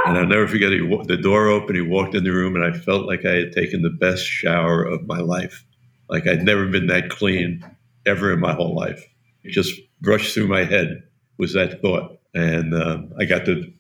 [0.07, 0.73] and I'll never forget.
[0.73, 1.77] He, the door opened.
[1.77, 4.83] He walked in the room, and I felt like I had taken the best shower
[4.83, 5.65] of my life.
[6.09, 7.65] Like I'd never been that clean
[8.07, 9.05] ever in my whole life.
[9.45, 11.03] It just brushed through my head
[11.39, 13.73] was that thought, and um, I got to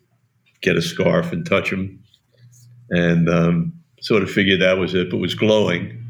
[0.63, 2.03] get a scarf and touch him,
[2.91, 5.11] and um, sort of figured that was it.
[5.11, 6.05] But was glowing,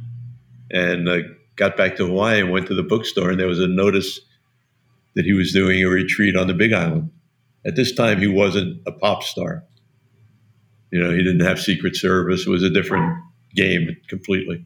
[0.70, 1.18] and uh,
[1.56, 4.20] got back to Hawaii and went to the bookstore, and there was a notice
[5.14, 7.10] that he was doing a retreat on the Big Island.
[7.66, 9.64] At this time, he wasn't a pop star.
[10.90, 12.46] You know, he didn't have Secret Service.
[12.46, 13.22] It was a different
[13.54, 14.64] game completely.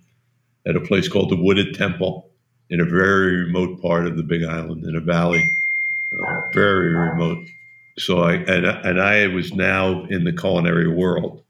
[0.67, 2.27] At a place called the Wooded Temple
[2.71, 5.47] in a very remote part of the Big Island in a valley,
[6.13, 7.47] uh, very remote
[7.99, 11.43] so I and, and I was now in the culinary world.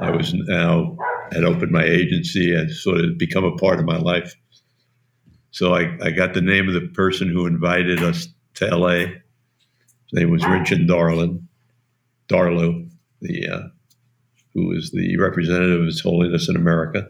[0.00, 0.96] I was now
[1.32, 4.34] had opened my agency and sort of become a part of my life.
[5.50, 8.96] So I, I got the name of the person who invited us to LA.
[8.96, 11.48] His name was Rinchen Darlin,
[12.28, 12.88] Dharlo,
[13.20, 13.68] the uh,
[14.58, 17.08] who was the representative of His Holiness in America.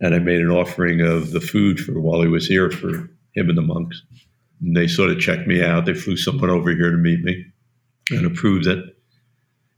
[0.00, 3.48] And I made an offering of the food for while he was here for him
[3.48, 4.02] and the monks.
[4.60, 5.86] And they sort of checked me out.
[5.86, 7.46] They flew someone over here to meet me
[8.10, 8.84] and approved it.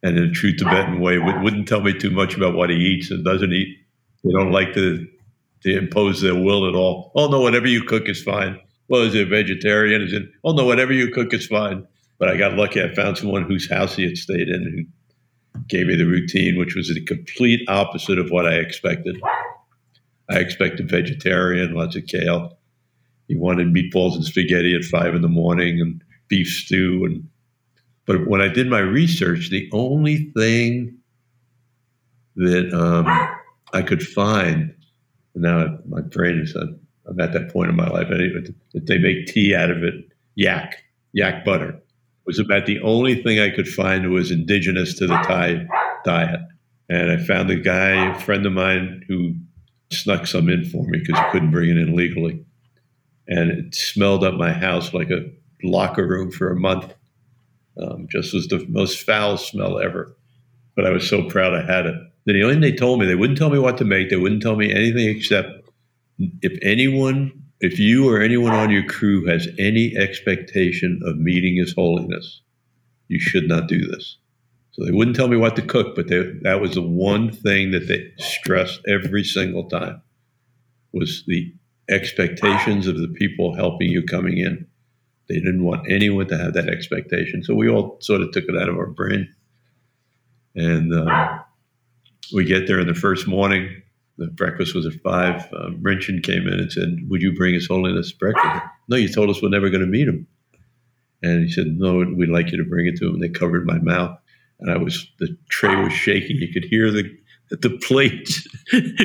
[0.03, 3.11] And in a true Tibetan way, wouldn't tell me too much about what he eats
[3.11, 3.79] and doesn't eat.
[4.25, 5.07] They don't like to,
[5.63, 7.13] to impose their will at all.
[7.15, 8.59] Oh, no, whatever you cook is fine.
[8.89, 10.03] Well, is it vegetarian?
[10.03, 11.87] Is it, oh, no, whatever you cook is fine.
[12.19, 12.83] But I got lucky.
[12.83, 14.91] I found someone whose house he had stayed in
[15.69, 19.21] gave me the routine, which was the complete opposite of what I expected.
[20.29, 22.57] I expected vegetarian, lots of kale.
[23.29, 27.29] He wanted meatballs and spaghetti at five in the morning and beef stew and
[28.11, 30.99] but when I did my research, the only thing
[32.35, 33.07] that um,
[33.73, 34.75] I could find,
[35.37, 36.67] now my brain is, uh,
[37.07, 39.95] I'm at that point in my life, that they make tea out of it,
[40.35, 40.83] yak,
[41.13, 41.81] yak butter,
[42.31, 45.67] was about the only thing I could find was indigenous to the Thai
[46.05, 46.41] diet.
[46.89, 49.35] And I found a guy, a friend of mine, who
[49.91, 52.45] snuck some in for me because he couldn't bring it in legally.
[53.27, 55.29] And it smelled up my house like a
[55.65, 56.95] locker room for a month.
[57.83, 60.17] Um, just was the most foul smell ever.
[60.77, 61.97] But I was so proud I had it.
[62.27, 64.09] The only thing they told me, they wouldn't tell me what to make.
[64.09, 65.49] They wouldn't tell me anything except
[66.43, 71.75] if anyone, if you or anyone on your crew has any expectation of meeting His
[71.75, 72.41] Holiness,
[73.09, 74.17] you should not do this.
[74.73, 77.73] So they wouldn't tell me what to cook, but they, that was the one thing
[77.73, 80.01] that they stressed every single time
[80.93, 81.53] was the
[81.89, 84.67] expectations of the people helping you coming in.
[85.29, 87.43] They didn't want anyone to have that expectation.
[87.43, 89.33] So we all sort of took it out of our brain.
[90.55, 91.39] And uh,
[92.33, 93.80] we get there in the first morning.
[94.21, 95.49] The breakfast was at five.
[95.55, 95.83] Um,
[96.23, 98.63] came in and said, Would you bring His Holiness breakfast?
[98.87, 100.27] No, you told us we're never going to meet him.
[101.23, 103.15] And he said, No, we'd like you to bring it to him.
[103.15, 104.19] And they covered my mouth.
[104.61, 106.37] And I was, the tray was shaking.
[106.37, 107.05] You could hear the,
[107.49, 108.29] the plate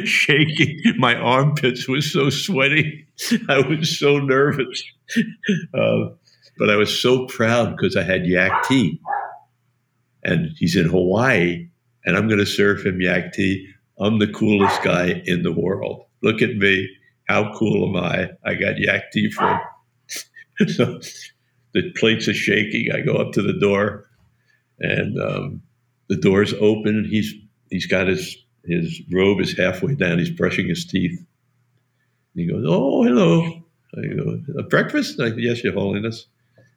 [0.05, 0.81] shaking.
[0.97, 3.07] My armpits was so sweaty.
[3.47, 4.83] I was so nervous.
[5.73, 6.09] Uh,
[6.57, 8.99] but I was so proud because I had yak tea.
[10.25, 11.69] And he's in Hawaii,
[12.03, 13.69] and I'm going to serve him yak tea.
[13.99, 16.05] I'm the coolest guy in the world.
[16.21, 16.89] Look at me.
[17.27, 18.31] How cool am I?
[18.43, 19.59] I got yak tea from.
[20.59, 22.91] the plates are shaking.
[22.93, 24.05] I go up to the door,
[24.79, 25.61] and um,
[26.07, 27.07] the door's open.
[27.09, 27.33] He's
[27.69, 30.19] he's got his his robe is halfway down.
[30.19, 31.19] He's brushing his teeth.
[32.35, 33.61] He goes, "Oh, hello."
[33.97, 35.19] I go, a breakfast?
[35.19, 36.27] I yes, Your Holiness.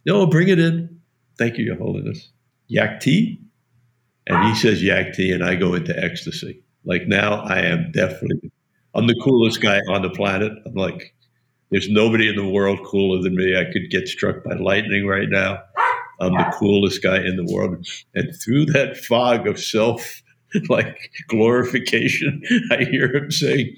[0.07, 1.01] No, bring it in.
[1.37, 2.31] Thank you, Your Holiness.
[2.69, 3.41] Yak tea?
[4.27, 6.63] And he says yak tea, and I go into ecstasy.
[6.89, 8.51] Like now, I am definitely,
[8.95, 10.53] I'm the coolest guy on the planet.
[10.65, 11.15] I'm like,
[11.71, 13.59] there's nobody in the world cooler than me.
[13.59, 15.59] I could get struck by lightning right now.
[16.19, 17.87] I'm the coolest guy in the world.
[18.15, 20.23] And through that fog of self,
[20.71, 20.97] like
[21.29, 23.77] glorification, I hear him saying,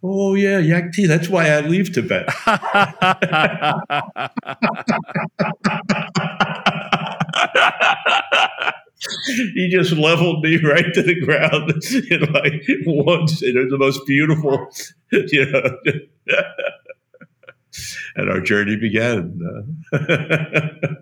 [0.00, 1.06] Oh yeah, yak tea.
[1.06, 2.28] That's why I leave Tibet.
[9.28, 11.70] he just leveled me right to the ground
[12.10, 13.42] in like once.
[13.42, 14.68] It was the most beautiful,
[15.12, 15.78] you know.
[18.16, 19.38] and our journey began.
[19.92, 20.96] and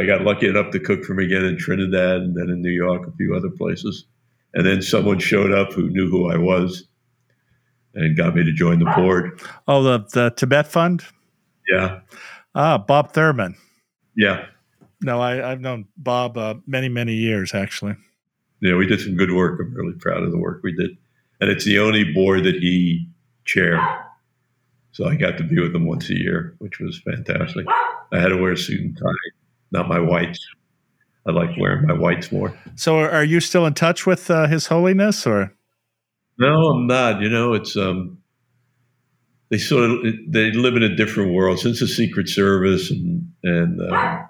[0.00, 2.70] I got lucky enough to cook for him again in Trinidad and then in New
[2.70, 4.06] York, a few other places.
[4.54, 6.88] And then someone showed up who knew who I was
[7.94, 9.40] and got me to join the board.
[9.66, 11.04] Oh, the, the Tibet Fund?
[11.68, 12.00] Yeah.
[12.54, 13.56] Ah, Bob Thurman.
[14.16, 14.46] Yeah.
[15.02, 17.96] No, I, have known Bob uh, many, many years, actually.
[18.60, 19.58] Yeah, we did some good work.
[19.60, 20.90] I'm really proud of the work we did.
[21.40, 23.08] And it's the only board that he
[23.46, 23.80] chaired.
[24.92, 27.64] So I got to be with him once a year, which was fantastic.
[28.12, 29.30] I had to wear a suit and tie,
[29.70, 30.44] not my whites.
[31.26, 32.58] I like wearing my whites more.
[32.76, 35.54] So are you still in touch with uh, His Holiness or?
[36.38, 37.20] No, I'm not.
[37.20, 38.18] You know, it's um,
[39.50, 43.80] they sort of they live in a different world since the Secret Service and and
[43.80, 44.22] uh,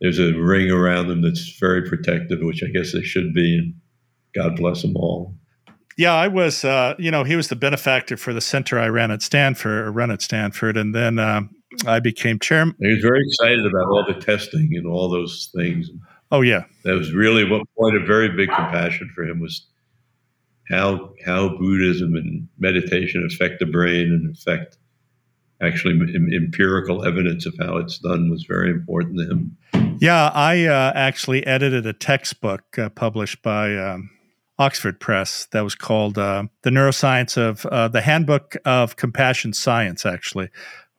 [0.00, 3.58] there's a ring around them that's very protective, which I guess they should be.
[3.58, 3.74] And
[4.34, 5.34] God bless them all.
[5.96, 6.64] Yeah, I was.
[6.64, 9.92] Uh, you know, he was the benefactor for the center I ran at Stanford, or
[9.92, 11.50] run at Stanford, and then um,
[11.86, 12.74] I became chairman.
[12.80, 15.90] He was very excited about all the testing and all those things.
[16.32, 19.66] Oh yeah, that was really what point a very big compassion for him was
[20.68, 24.78] how how Buddhism and meditation affect the brain and affect
[25.62, 25.94] actually
[26.34, 29.56] empirical evidence of how it's done was very important to him.
[30.00, 34.10] Yeah, I uh, actually edited a textbook uh, published by um,
[34.58, 40.06] Oxford Press that was called uh, "The Neuroscience of uh, the Handbook of Compassion Science,"
[40.06, 40.50] actually,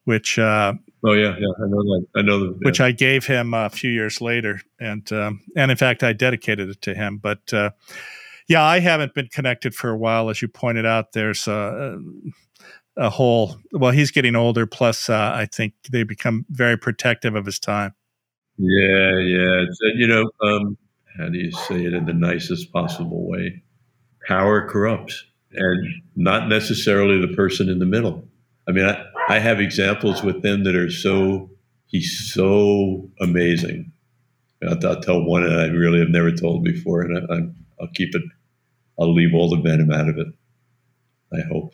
[0.03, 0.37] which.
[0.37, 0.73] Uh,
[1.05, 2.05] oh yeah, yeah, I know that.
[2.15, 2.51] I know that.
[2.53, 2.65] Yeah.
[2.65, 6.69] Which I gave him a few years later, and um, and in fact, I dedicated
[6.69, 7.17] it to him.
[7.17, 7.71] But uh,
[8.47, 11.13] yeah, I haven't been connected for a while, as you pointed out.
[11.13, 11.99] There's a,
[12.97, 13.57] a whole.
[13.71, 14.65] Well, he's getting older.
[14.65, 17.93] Plus, uh, I think they become very protective of his time.
[18.57, 19.63] Yeah, yeah.
[19.67, 20.77] It's, uh, you know, um,
[21.17, 23.61] how do you say it in the nicest possible way?
[24.27, 28.27] Power corrupts, and not necessarily the person in the middle.
[28.67, 31.49] I mean, I, I have examples with them that are so
[31.87, 33.91] he's so amazing.
[34.67, 37.39] I'll, I'll tell one that I really have never told before, and I, I,
[37.81, 38.23] I'll keep it.
[38.99, 40.27] I'll leave all the venom out of it.
[41.33, 41.73] I hope,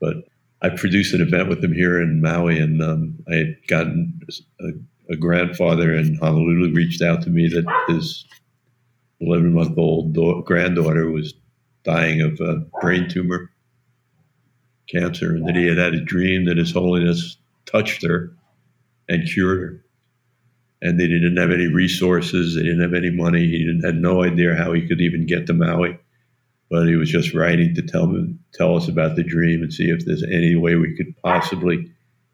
[0.00, 0.16] but
[0.62, 4.20] I produced an event with him here in Maui, and um, I had gotten
[4.60, 4.68] a,
[5.12, 8.24] a, grandfather in Honolulu reached out to me that his
[9.20, 11.34] 11 month old da- granddaughter was
[11.84, 13.50] dying of a brain tumor
[14.88, 18.32] cancer, and that he had had a dream that His Holiness touched her
[19.08, 19.84] and cured her.
[20.82, 24.24] And they didn't have any resources, they didn't have any money, he didn't, had no
[24.24, 25.98] idea how he could even get to Maui.
[26.70, 29.90] But he was just writing to tell me, tell us about the dream and see
[29.90, 31.92] if there's any way we could possibly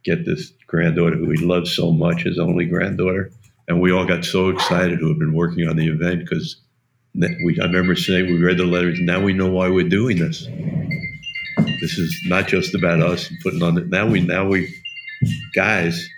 [0.09, 3.31] get this granddaughter who he loved so much, his only granddaughter.
[3.68, 6.57] And we all got so excited who had been working on the event because
[7.14, 8.99] we, I remember saying we read the letters.
[9.01, 10.47] Now we know why we're doing this.
[11.81, 13.88] This is not just about us and putting on it.
[13.88, 14.75] Now we now we
[15.55, 16.09] guys.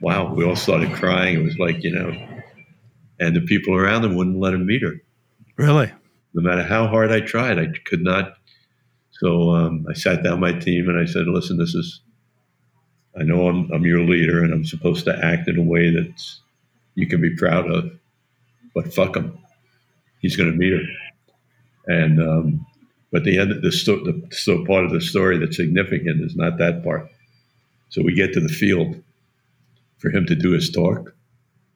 [0.00, 1.38] Wow, we all started crying.
[1.38, 2.12] It was like you know,
[3.20, 5.00] and the people around him wouldn't let him meet her.
[5.56, 5.92] Really?
[6.34, 8.34] No matter how hard I tried, I could not.
[9.10, 12.00] So um, I sat down my team and I said, "Listen, this is.
[13.18, 16.22] I know I'm I'm your leader and I'm supposed to act in a way that
[16.94, 17.90] you can be proud of,
[18.74, 19.38] but fuck him
[20.22, 20.82] he's going to meet her.
[21.86, 22.66] And um,
[23.10, 26.56] but the end, the, sto- the so part of the story that's significant is not
[26.58, 27.10] that part.
[27.90, 28.96] So we get to the field
[29.98, 31.14] for him to do his talk,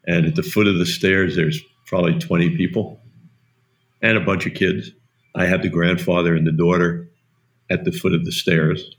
[0.07, 2.99] and at the foot of the stairs, there's probably 20 people
[4.01, 4.91] and a bunch of kids.
[5.35, 7.09] I have the grandfather and the daughter
[7.69, 8.97] at the foot of the stairs,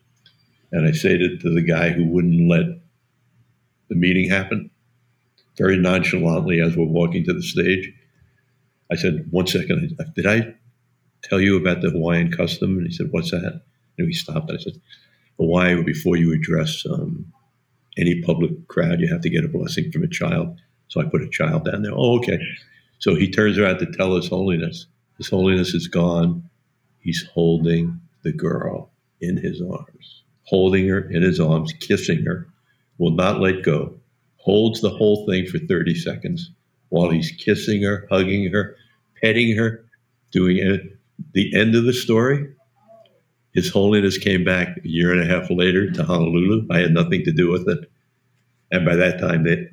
[0.72, 2.66] and I say to, to the guy who wouldn't let
[3.90, 4.70] the meeting happen,
[5.58, 7.92] very nonchalantly as we're walking to the stage.
[8.92, 10.54] I said, one second, did I
[11.24, 12.78] tell you about the Hawaiian custom?
[12.78, 13.62] And he said, what's that?
[13.98, 14.52] And we stopped.
[14.52, 14.80] I said,
[15.38, 17.32] Hawaii, before you address um,
[17.98, 20.60] any public crowd, you have to get a blessing from a child.
[20.90, 21.94] So I put a child down there.
[21.94, 22.40] Oh, okay.
[23.00, 24.88] So he turns around to tell His Holiness.
[25.18, 26.50] His Holiness is gone.
[27.00, 28.92] He's holding the girl
[29.22, 30.17] in his arms,
[30.48, 32.48] holding her in his arms, kissing her,
[32.98, 33.94] will not let go,
[34.38, 36.52] holds the whole thing for 30 seconds,
[36.90, 38.76] while he's kissing her, hugging her,
[39.22, 39.84] petting her,
[40.32, 40.82] doing it.
[41.34, 42.48] The end of the story,
[43.54, 46.68] His Holiness came back a year and a half later to Honolulu.
[46.72, 47.92] I had nothing to do with it.
[48.72, 49.68] And by that time, they,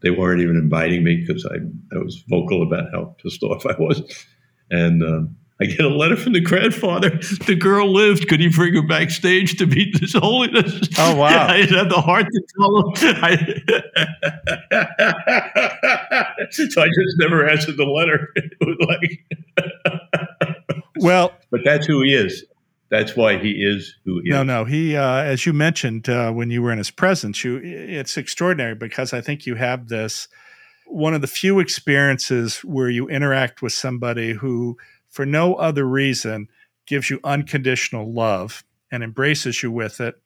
[0.00, 1.56] they weren't even inviting me because I,
[1.94, 4.00] I was vocal about how pissed off I was.
[4.70, 7.10] And um, I get a letter from the grandfather.
[7.46, 8.28] The girl lived.
[8.28, 10.88] Could he bring her backstage to meet His Holiness?
[10.98, 11.46] Oh wow!
[11.48, 12.92] I had the heart to tell him.
[13.22, 13.36] I,
[16.50, 18.32] so I just never answered the letter.
[18.36, 19.20] It was like,
[20.96, 22.44] well, but that's who he is.
[22.90, 24.46] That's why he is who he no, is.
[24.46, 24.64] No, no.
[24.64, 28.74] He, uh, as you mentioned uh, when you were in his presence, you it's extraordinary
[28.74, 30.26] because I think you have this
[30.86, 34.76] one of the few experiences where you interact with somebody who
[35.14, 36.48] for no other reason
[36.86, 40.16] gives you unconditional love and embraces you with it.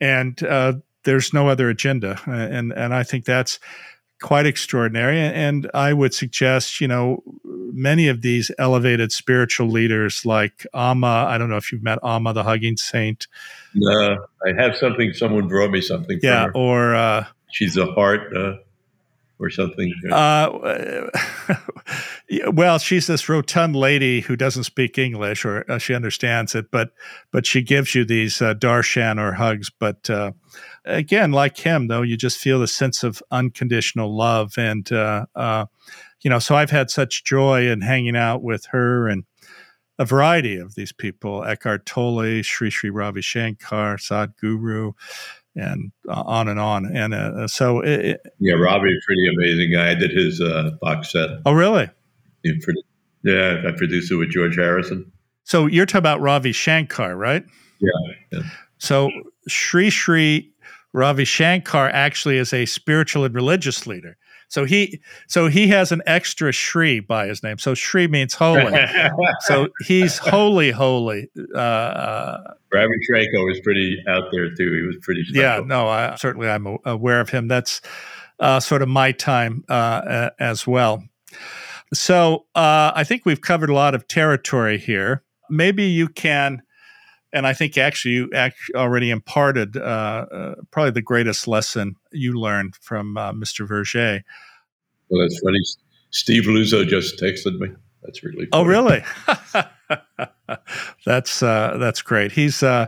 [0.00, 0.72] And uh,
[1.04, 2.18] there's no other agenda.
[2.26, 3.60] And, and I think that's
[4.22, 5.20] quite extraordinary.
[5.20, 11.36] And I would suggest, you know, many of these elevated spiritual leaders like Amma, I
[11.36, 13.26] don't know if you've met Amma, the hugging saint.
[13.74, 14.16] No,
[14.46, 16.18] I have something, someone brought me something.
[16.22, 16.48] Yeah.
[16.54, 18.34] Or, uh, she's a heart.
[18.34, 18.54] Uh,
[19.38, 19.92] or something?
[20.10, 21.08] Uh,
[22.52, 26.92] well, she's this rotund lady who doesn't speak English, or uh, she understands it, but
[27.30, 29.70] but she gives you these uh, darshan or hugs.
[29.70, 30.32] But uh,
[30.84, 35.66] again, like him, though, you just feel the sense of unconditional love, and uh, uh,
[36.22, 36.38] you know.
[36.38, 39.24] So I've had such joy in hanging out with her and
[39.98, 44.92] a variety of these people: Eckhart Tolle, Sri Sri Ravi Shankar, Sadhguru
[45.54, 46.86] and uh, on and on.
[46.94, 49.90] And uh, so, it, yeah, Robbie's pretty amazing guy.
[49.90, 51.28] I did his uh, box set.
[51.46, 51.88] Oh, really?
[53.24, 55.12] Yeah, I produced it with George Harrison.
[55.44, 57.44] So you're talking about Ravi Shankar, right?
[57.80, 58.14] Yeah.
[58.32, 58.42] yeah.
[58.78, 59.10] So
[59.48, 60.52] Sri Sri
[60.92, 64.16] Ravi Shankar actually is a spiritual and religious leader.
[64.52, 67.56] So he so he has an extra Shri by his name.
[67.56, 68.70] So Shri means holy.
[69.40, 71.30] so he's holy, holy.
[71.54, 74.70] Uh, uh, Ravi Shankar was pretty out there too.
[74.74, 75.24] He was pretty.
[75.24, 75.42] Special.
[75.42, 77.48] Yeah, no, I, certainly I'm aware of him.
[77.48, 77.80] That's
[78.40, 81.02] uh, sort of my time uh, as well.
[81.94, 85.22] So uh, I think we've covered a lot of territory here.
[85.48, 86.62] Maybe you can
[87.32, 92.32] and I think actually you actually already imparted uh, uh, probably the greatest lesson you
[92.32, 93.66] learned from uh, Mr.
[93.66, 94.22] Vergé.
[95.08, 95.58] Well, that's funny.
[96.10, 97.68] Steve Luczo just texted me.
[98.02, 98.48] That's really.
[98.52, 99.02] Oh, funny.
[99.28, 99.62] Oh,
[100.48, 100.58] really?
[101.06, 102.32] that's uh, that's great.
[102.32, 102.86] He's uh,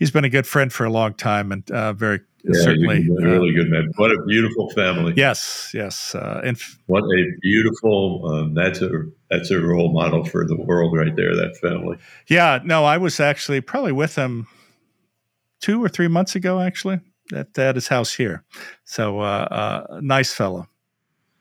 [0.00, 3.52] he's been a good friend for a long time and uh, very yeah, certainly really
[3.52, 3.92] good man.
[3.96, 5.12] What a beautiful family.
[5.16, 6.14] Yes, yes.
[6.14, 8.26] and f- what a beautiful.
[8.26, 8.90] Um, that's a
[9.30, 11.36] that's a role model for the world right there.
[11.36, 11.98] That family.
[12.28, 12.60] Yeah.
[12.64, 14.46] No, I was actually probably with him
[15.60, 16.60] two or three months ago.
[16.60, 17.00] Actually,
[17.34, 18.42] at at his house here.
[18.84, 20.66] So uh, uh, nice fellow.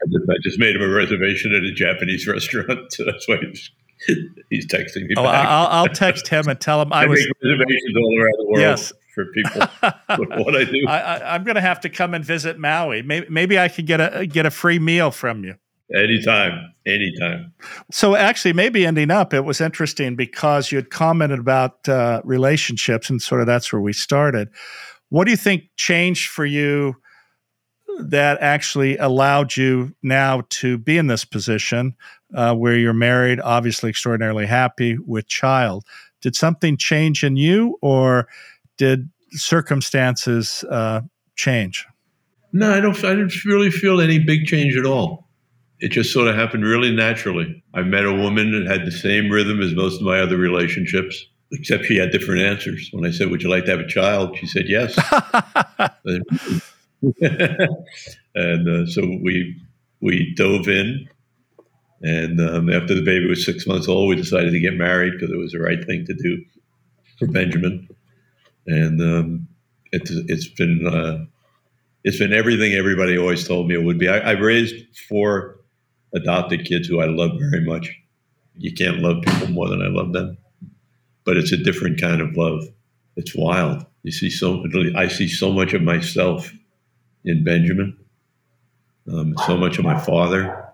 [0.01, 2.80] I just, I just, made him a reservation at a Japanese restaurant.
[2.91, 3.70] So that's why he's,
[4.49, 5.15] he's texting me.
[5.17, 5.45] Oh, back.
[5.45, 8.59] I'll, I'll, text him and tell him I, I was reservations all around the world.
[8.59, 8.93] Yes.
[9.15, 9.61] For people,
[10.43, 13.01] what I do, I, am going to have to come and visit Maui.
[13.01, 15.55] Maybe, maybe I could get a get a free meal from you.
[15.93, 17.51] Anytime, anytime.
[17.91, 23.09] So, actually, maybe ending up, it was interesting because you had commented about uh, relationships,
[23.09, 24.49] and sort of that's where we started.
[25.09, 26.95] What do you think changed for you
[27.99, 31.95] that actually allowed you now to be in this position
[32.34, 35.86] uh, where you're married, obviously extraordinarily happy with child?
[36.21, 38.27] Did something change in you, or
[38.77, 41.01] did circumstances uh,
[41.36, 41.86] change?
[42.51, 42.97] No, I don't.
[43.03, 45.27] I didn't really feel any big change at all.
[45.80, 47.63] It just sort of happened really naturally.
[47.73, 51.25] I met a woman that had the same rhythm as most of my other relationships,
[51.51, 52.89] except she had different answers.
[52.91, 54.97] When I said, "Would you like to have a child?" she said, "Yes."
[58.36, 59.55] and uh, so we
[60.01, 61.07] we dove in,
[62.01, 65.31] and um, after the baby was six months old, we decided to get married because
[65.31, 66.43] it was the right thing to do
[67.17, 67.89] for Benjamin.
[68.67, 69.47] And um,
[69.91, 71.25] it's it's been uh,
[72.03, 74.07] it's been everything everybody always told me it would be.
[74.07, 74.75] I, I raised
[75.07, 75.59] four
[76.13, 77.93] adopted kids who I love very much.
[78.57, 80.37] You can't love people more than I love them,
[81.25, 82.63] but it's a different kind of love.
[83.15, 83.85] It's wild.
[84.03, 84.63] You see so
[84.95, 86.53] I see so much of myself
[87.25, 87.97] in Benjamin,
[89.11, 90.68] um, so much of my father.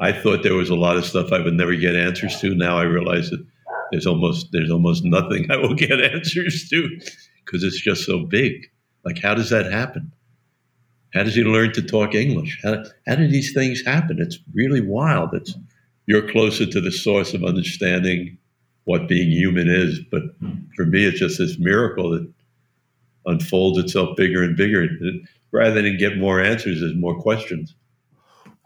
[0.00, 2.54] I thought there was a lot of stuff I would never get answers to.
[2.54, 3.44] Now I realize that
[3.90, 7.00] there's almost there's almost nothing I will get answers to
[7.44, 8.66] because it's just so big.
[9.04, 10.12] Like, how does that happen?
[11.14, 12.60] How does he learn to talk English?
[12.62, 14.20] How, how do these things happen?
[14.20, 15.32] It's really wild.
[15.32, 15.54] It's
[16.06, 18.38] you're closer to the source of understanding
[18.84, 20.00] what being human is.
[20.10, 20.22] But
[20.74, 22.30] for me, it's just this miracle that
[23.26, 24.88] unfolds itself bigger and bigger.
[25.52, 27.74] Rather than get more answers, there's more questions.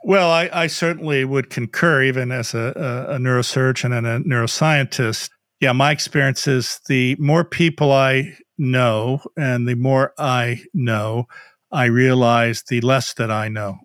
[0.05, 2.73] Well, I, I certainly would concur, even as a,
[3.09, 5.31] a, a neurosurgeon and a neuroscientist.
[5.61, 11.27] Yeah, my experience is the more people I know and the more I know,
[11.71, 13.77] I realize the less that I know.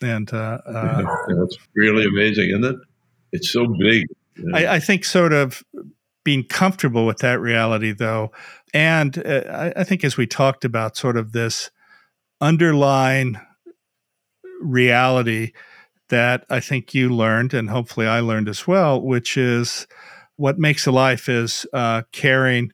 [0.00, 2.76] And uh, uh, that's really amazing, isn't it?
[3.32, 4.06] It's so big.
[4.54, 5.62] I, I, think sort of
[6.24, 8.32] being comfortable with that reality, though,
[8.74, 11.70] and uh, I, I think as we talked about, sort of this
[12.40, 13.38] underlying
[14.60, 15.52] reality
[16.08, 19.86] that I think you learned, and hopefully I learned as well, which is
[20.36, 22.72] what makes a life is uh, caring,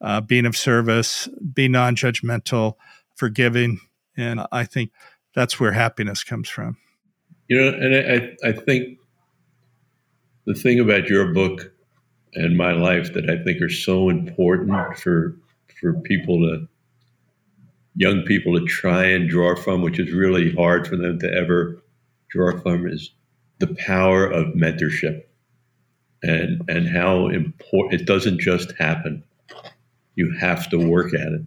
[0.00, 2.74] uh, being of service, being non judgmental,
[3.16, 3.80] forgiving.
[4.16, 4.90] And I think
[5.34, 6.76] that's where happiness comes from.
[7.48, 8.98] You know, and I, I think
[10.44, 11.72] the thing about your book
[12.34, 15.36] and my life that I think are so important for
[15.80, 16.68] for people to
[17.94, 21.82] young people to try and draw from, which is really hard for them to ever
[22.30, 23.10] draw from, is
[23.58, 25.22] the power of mentorship
[26.22, 29.22] and and how important it doesn't just happen.
[30.14, 31.42] You have to work at it,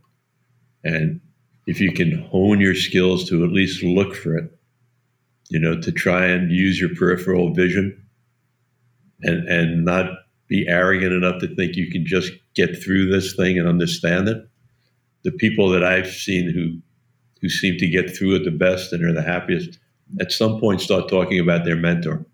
[0.84, 1.20] and
[1.68, 4.58] if you can hone your skills to at least look for it,
[5.50, 8.02] you know, to try and use your peripheral vision,
[9.22, 10.10] and and not
[10.48, 14.38] be arrogant enough to think you can just get through this thing and understand it.
[15.24, 16.82] The people that I've seen who
[17.42, 19.80] who seem to get through it the best and are the happiest
[20.20, 22.26] at some point start talking about their mentor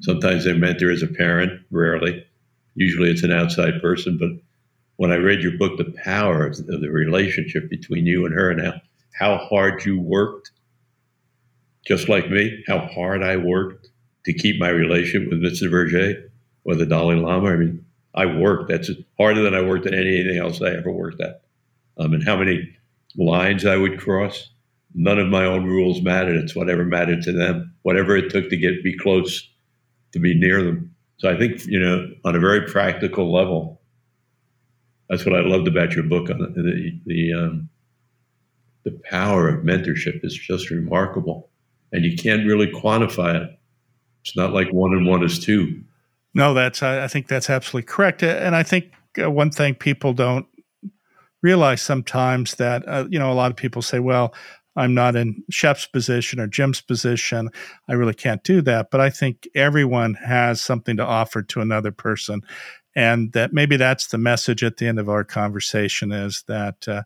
[0.00, 2.24] Sometimes their mentor is a parent, rarely.
[2.74, 4.16] Usually it's an outside person.
[4.16, 4.30] But
[4.96, 8.62] when I read your book, the power of the relationship between you and her and
[8.62, 8.80] how,
[9.18, 10.50] how hard you worked,
[11.86, 13.88] just like me, how hard I worked
[14.24, 15.70] to keep my relationship with Mr.
[15.70, 16.28] Vergé
[16.64, 17.50] or the Dalai Lama.
[17.50, 18.70] I mean, I worked.
[18.70, 21.42] That's harder than I worked at anything else I ever worked at.
[21.98, 22.74] Um, and how many
[23.16, 24.48] lines I would cross.
[24.94, 26.36] None of my own rules mattered.
[26.36, 29.48] It's whatever mattered to them, whatever it took to get be close
[30.12, 30.94] to be near them.
[31.18, 33.80] So I think, you know, on a very practical level,
[35.08, 36.30] that's what I loved about your book.
[36.30, 37.68] On the the um,
[38.84, 41.50] the power of mentorship is just remarkable,
[41.92, 43.60] and you can't really quantify it.
[44.22, 45.82] It's not like one and one is two.
[46.32, 50.46] No, that's I think that's absolutely correct, and I think uh, one thing people don't
[51.42, 54.32] realize sometimes that uh, you know a lot of people say, well,
[54.76, 57.50] I'm not in Shep's position or Jim's position.
[57.88, 58.90] I really can't do that.
[58.90, 62.42] But I think everyone has something to offer to another person.
[62.94, 67.02] And that maybe that's the message at the end of our conversation is that uh,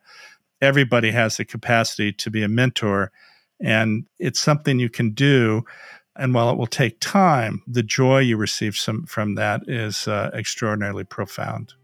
[0.60, 3.12] everybody has the capacity to be a mentor.
[3.60, 5.64] And it's something you can do.
[6.16, 10.30] And while it will take time, the joy you receive some, from that is uh,
[10.34, 11.74] extraordinarily profound.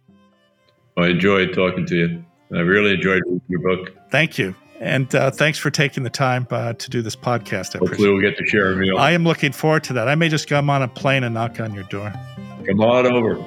[0.96, 2.24] I enjoyed talking to you.
[2.52, 3.96] I really enjoyed your book.
[4.10, 4.54] Thank you.
[4.80, 7.76] And uh, thanks for taking the time uh, to do this podcast.
[7.76, 8.96] I Hopefully, we'll get to share a meal.
[8.96, 10.08] I am looking forward to that.
[10.08, 12.10] I may just come on a plane and knock on your door.
[12.66, 13.38] Come on over.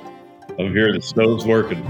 [0.59, 0.93] I'm here.
[0.93, 1.84] The stove's working.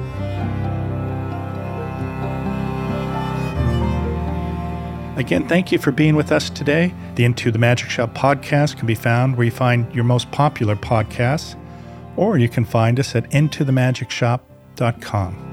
[5.17, 6.91] Again, thank you for being with us today.
[7.15, 10.75] The Into the Magic Shop podcast can be found where you find your most popular
[10.75, 11.55] podcasts,
[12.15, 15.52] or you can find us at intothemagicshop.com.